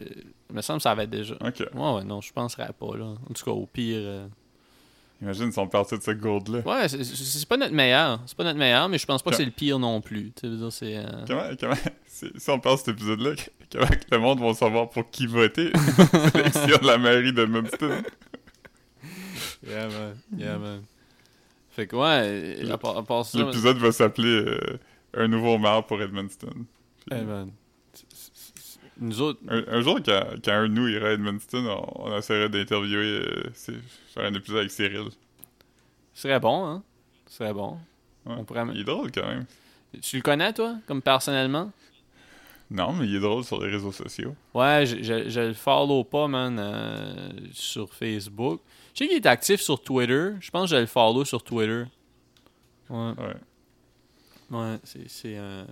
[0.53, 1.35] me semble que ça avait déjà.
[1.35, 1.59] Ok.
[1.73, 3.05] Ouais, ouais, non, je penserais pas, là.
[3.05, 3.97] En tout cas, au pire.
[3.99, 4.27] euh,
[5.21, 6.59] Imagine si on partait de ce gold-là.
[6.59, 8.19] Ouais, c'est- pas notre meilleur.
[8.27, 10.31] C'est pas notre meilleur, mais je pense pas que c'est le pire non plus.
[10.35, 10.97] Tu veux dire, c'est.
[10.97, 11.75] euh, Comment, comment,
[12.05, 13.31] si, on passe cet épisode-là,
[13.71, 15.71] comment que le monde va savoir pour qui voter?
[16.31, 18.03] Sélection de la mairie de Edmundston.
[19.65, 20.15] Yeah, man.
[20.37, 20.81] Yeah, man.
[21.71, 23.37] Fait que, ouais, à part, à part ça.
[23.37, 24.79] L'épisode va s'appeler euh,
[25.15, 26.65] Un nouveau maire pour Edmundston.
[27.07, 27.51] Puis, Hey, man.
[28.99, 29.39] Nous autres.
[29.49, 33.21] un, un jour, quand, quand un de nous irait à Edmundston, on, on essaierait d'interviewer,
[33.21, 35.09] euh, faire un épisode avec Cyril.
[36.13, 36.83] Ce serait bon, hein?
[37.27, 37.77] Ce serait bon.
[38.25, 38.35] Ouais.
[38.37, 38.63] On pourrait...
[38.73, 39.45] Il est drôle quand même.
[40.01, 41.71] Tu le connais, toi, comme personnellement?
[42.71, 44.35] Non, mais il est drôle sur les réseaux sociaux.
[44.53, 48.61] Ouais, je, je, je le follow pas, man, euh, sur Facebook.
[48.93, 50.29] Je sais qu'il est actif sur Twitter.
[50.39, 51.83] Je pense que je le follow sur Twitter.
[52.89, 53.35] Ouais, Ouais.
[54.57, 55.07] ouais, c'est...
[55.09, 55.67] C'est un...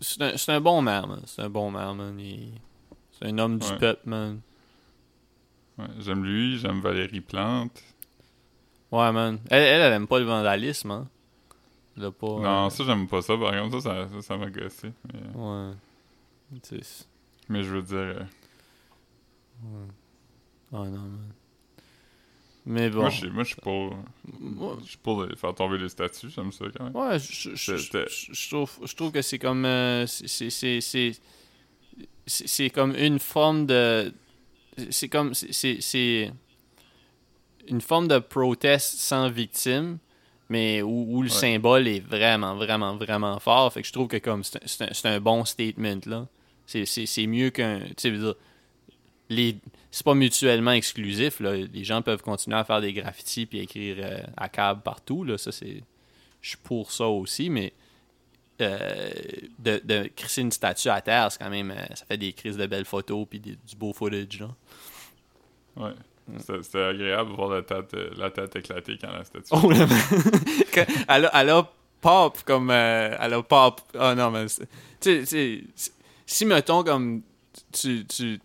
[0.00, 1.20] C'est un, un bon maire, man.
[1.26, 2.18] C'est un bon maire, man.
[3.12, 3.78] C'est un homme du Ouais.
[3.78, 4.40] peuple, man.
[5.78, 5.84] ouais.
[6.00, 7.82] J'aime lui, j'aime Valérie Plante.
[8.90, 9.38] Ouais, man.
[9.50, 11.08] Elle, elle, elle aime pas le vandalisme, hein.
[11.96, 12.26] Elle a pas...
[12.26, 13.36] Non, euh, ça, j'aime pas ça.
[13.36, 14.92] Par contre, ça, ça, m'a gossé.
[15.12, 15.72] Mais, Ouais.
[17.48, 18.24] Mais je veux dire, euh,
[20.72, 21.32] Oh non, man.
[22.66, 23.00] Mais bon.
[23.00, 23.96] moi, je suis- moi, je suis pour,
[24.38, 26.28] Moi- je suis pour les- faire tomber les statues.
[26.30, 26.96] J'aime ça quand même.
[26.96, 29.64] Ouais, je, je, trouve, je trouve que c'est comme.
[29.64, 30.06] euh,
[32.26, 34.12] c'est- comme une forme de.
[34.90, 35.34] C'est comme.
[35.34, 36.32] c'est-
[37.68, 39.98] une forme de proteste sans victime,
[40.48, 41.34] mais où, où le Ouais.
[41.34, 43.72] symbole est vraiment, vraiment, vraiment fort.
[43.72, 46.26] Fait que je trouve que comme c'est un, un- bon statement, là.
[46.66, 47.80] C'est- mieux qu'un.
[47.80, 48.34] Tu sais, je veux dire,
[49.28, 49.56] les
[49.90, 51.54] c'est pas mutuellement exclusif là.
[51.56, 55.36] les gens peuvent continuer à faire des graffitis puis écrire euh, à câble partout là
[55.38, 55.82] ça c'est
[56.40, 57.72] je suis pour ça aussi mais
[58.60, 59.10] euh,
[59.58, 62.56] de, de crisser une statue à terre c'est quand même euh, ça fait des crises
[62.56, 64.48] de belles photos puis des- du beau footage là.
[65.76, 65.92] Ouais.
[66.38, 69.48] C'était c'était agréable de voir la tête, euh, la tête éclater quand la statue.
[69.50, 69.68] Oh?
[70.72, 71.68] Que- elle, a, elle a
[72.00, 72.70] pop comme.
[72.70, 73.80] euh, elle a pop.
[73.94, 74.46] Oh non, mais.
[74.46, 74.68] c'est-
[75.00, 75.92] Tu sais, tu sais,
[76.26, 77.22] si mettons comme.
[77.72, 78.40] Tu, tu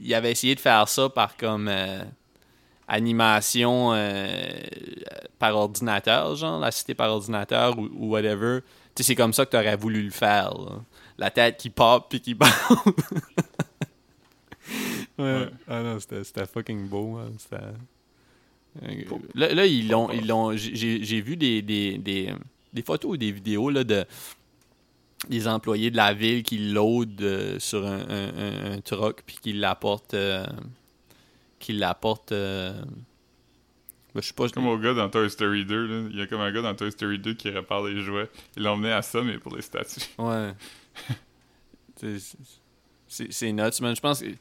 [0.00, 1.68] Il avait essayé de faire ça par comme.
[1.68, 2.02] euh,
[2.90, 4.40] animation euh,
[5.38, 8.60] par ordinateur, genre, la cité par ordinateur ou, ou whatever.
[8.94, 10.54] Tu sais, c'est comme ça que t'aurais voulu le faire.
[10.58, 10.80] là.
[11.18, 12.50] La tête qui pop puis qui bounce.
[15.18, 15.24] ouais.
[15.24, 15.48] Ouais.
[15.68, 17.18] Ah non, c'était fucking beau.
[17.38, 17.62] C'était.
[19.34, 20.52] Là, là, ils l'ont.
[20.56, 22.32] J'ai vu des, des, des,
[22.72, 24.04] des photos ou des vidéos là, de
[25.28, 29.38] des employés de la ville qui loadent euh, sur un, un, un- un truck puis
[29.42, 30.14] qui l'apportent.
[30.14, 30.46] euh,
[31.58, 32.32] qui l'apportent.
[32.32, 32.72] euh,
[34.14, 34.48] ben, je sais pas.
[34.48, 36.08] Comme au gars dans Toy Story 2, là.
[36.10, 38.28] il y a comme un gars dans Toy Story 2 qui répare les jouets.
[38.56, 40.00] L'ont emmené à ça, mais pour les statues.
[40.18, 40.52] Ouais.
[41.96, 42.12] C'est-
[43.52, 43.94] nuts, man.
[43.96, 44.36] Je pense qu'il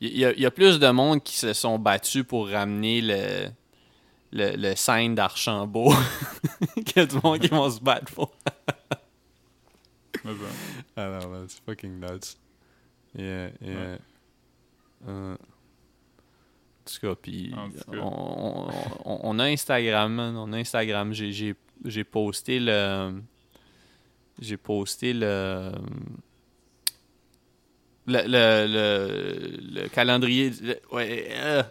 [0.00, 3.48] y, a- il y a plus de monde qui se sont battus pour ramener le,
[4.32, 4.74] le, le
[5.14, 5.92] d'Archambault
[7.00, 8.32] a du monde qui vont se battre pour.
[10.96, 12.36] Ah non, man, c'est fucking nuts.
[13.16, 13.98] Yeah, yeah.
[15.08, 15.36] Euh, en
[16.84, 17.52] tout cas, puis
[18.00, 18.68] on,
[19.04, 20.36] on- on a Instagram, man.
[20.36, 21.12] On a Instagram.
[21.12, 21.32] J'ai-
[22.04, 23.20] posté le.
[24.40, 25.72] J'ai posté le.
[28.06, 30.50] Le, le, le, le calendrier.
[30.60, 31.62] le- ouais, euh,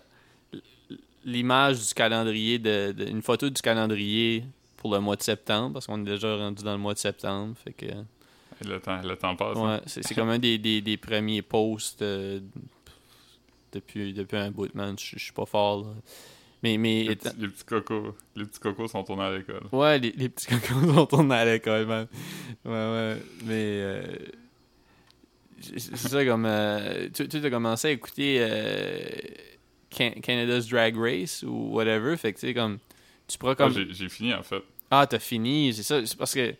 [1.24, 4.44] L'image du calendrier, de, de- une photo du calendrier
[4.78, 7.56] pour le mois de septembre, parce qu'on est déjà rendu dans le mois de septembre.
[7.64, 7.86] Fait que.
[8.66, 9.58] Le temps, le temps passe.
[9.58, 9.76] hein.
[9.78, 12.40] Ouais, c'est c'est comme un des, des, des premiers posts euh,
[13.72, 14.96] depuis, depuis un bout de man.
[15.00, 15.82] Je suis pas fort.
[15.84, 15.94] là.
[16.64, 18.16] Mais, mais Les, étant- petits, les petits cocos.
[18.36, 19.64] Les petits cocos sont tournés à l'école.
[19.72, 22.08] ouais, les, les petits cocos sont tournés à l'école, man.
[22.66, 23.18] Ouais, ouais.
[23.46, 24.04] Mais euh,
[25.60, 26.46] c'est ça comme.
[26.46, 29.00] euh, tu, tu as commencé à écouter euh,
[29.96, 32.16] Can- Canada's Drag Race ou whatever.
[32.18, 32.80] Fait que tu sais, comme.
[33.28, 33.74] Tu pourras Ah, comme.
[33.92, 34.62] j'ai fini, en fait.
[34.90, 36.06] Ah, t'as fini, c'est ça.
[36.06, 36.54] C'est parce que.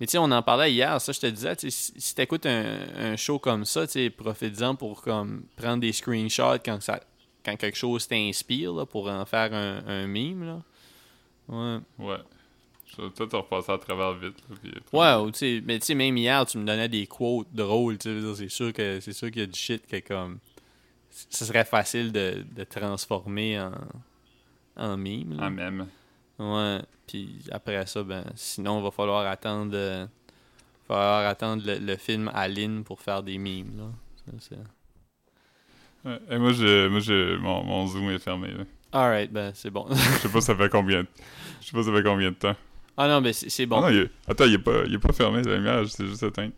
[0.00, 2.14] Mais tu sais, on en parlait hier, ça, je te disais, tu sais, si, si
[2.14, 7.00] t'écoutes un, un show comme ça, tu profite-en pour comme prendre des screenshots quand, ça,
[7.44, 10.62] quand quelque chose t'inspire, pour en faire un, un meme, là.
[11.48, 11.78] Ouais.
[11.98, 12.16] Ouais.
[12.96, 14.36] Je vais peut-être repasser à travers vite.
[14.48, 17.48] là, puis- Ouais, ou tu mais tu sais, même hier, tu me donnais des quotes
[17.52, 20.38] drôles, tu c'est sûr que c'est sûr qu'il y a du shit que comme.
[21.30, 23.72] Ce serait facile de, de transformer en,
[24.76, 25.36] en meme.
[25.36, 25.46] là.
[25.82, 25.86] En.
[26.38, 30.06] Ouais, puis après ça, ben, sinon, il va falloir attendre, euh,
[30.88, 33.84] falloir attendre le, le film Aline pour faire des memes, là.
[34.26, 36.18] Ça, c'est- Ouais.
[36.30, 38.48] Et moi, je, moi je, mon, mon zoom est fermé.
[38.48, 38.64] là.
[38.92, 39.86] Alright, ben, c'est bon.
[39.90, 41.04] Je sais pas ça fait combien.
[41.62, 42.54] Je sais pas ça fait combien de temps.
[42.96, 43.80] ah non, ben, c'est Ah bon.
[43.80, 46.22] non, il est- Attends, il est pas, il est pas fermé la lumière, c'est juste
[46.22, 46.50] éteint.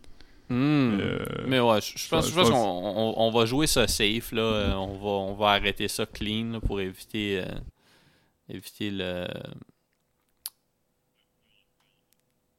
[0.49, 0.55] Mais,
[1.03, 4.41] euh, Mais ouais, je, pense, pense qu'on on, on va jouer ça safe, là.
[4.41, 7.45] Euh, on, va, on va arrêter ça clean, là, pour éviter, euh,
[8.49, 9.27] éviter le...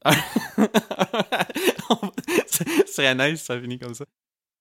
[2.86, 4.04] Serait nice ça finit comme ça.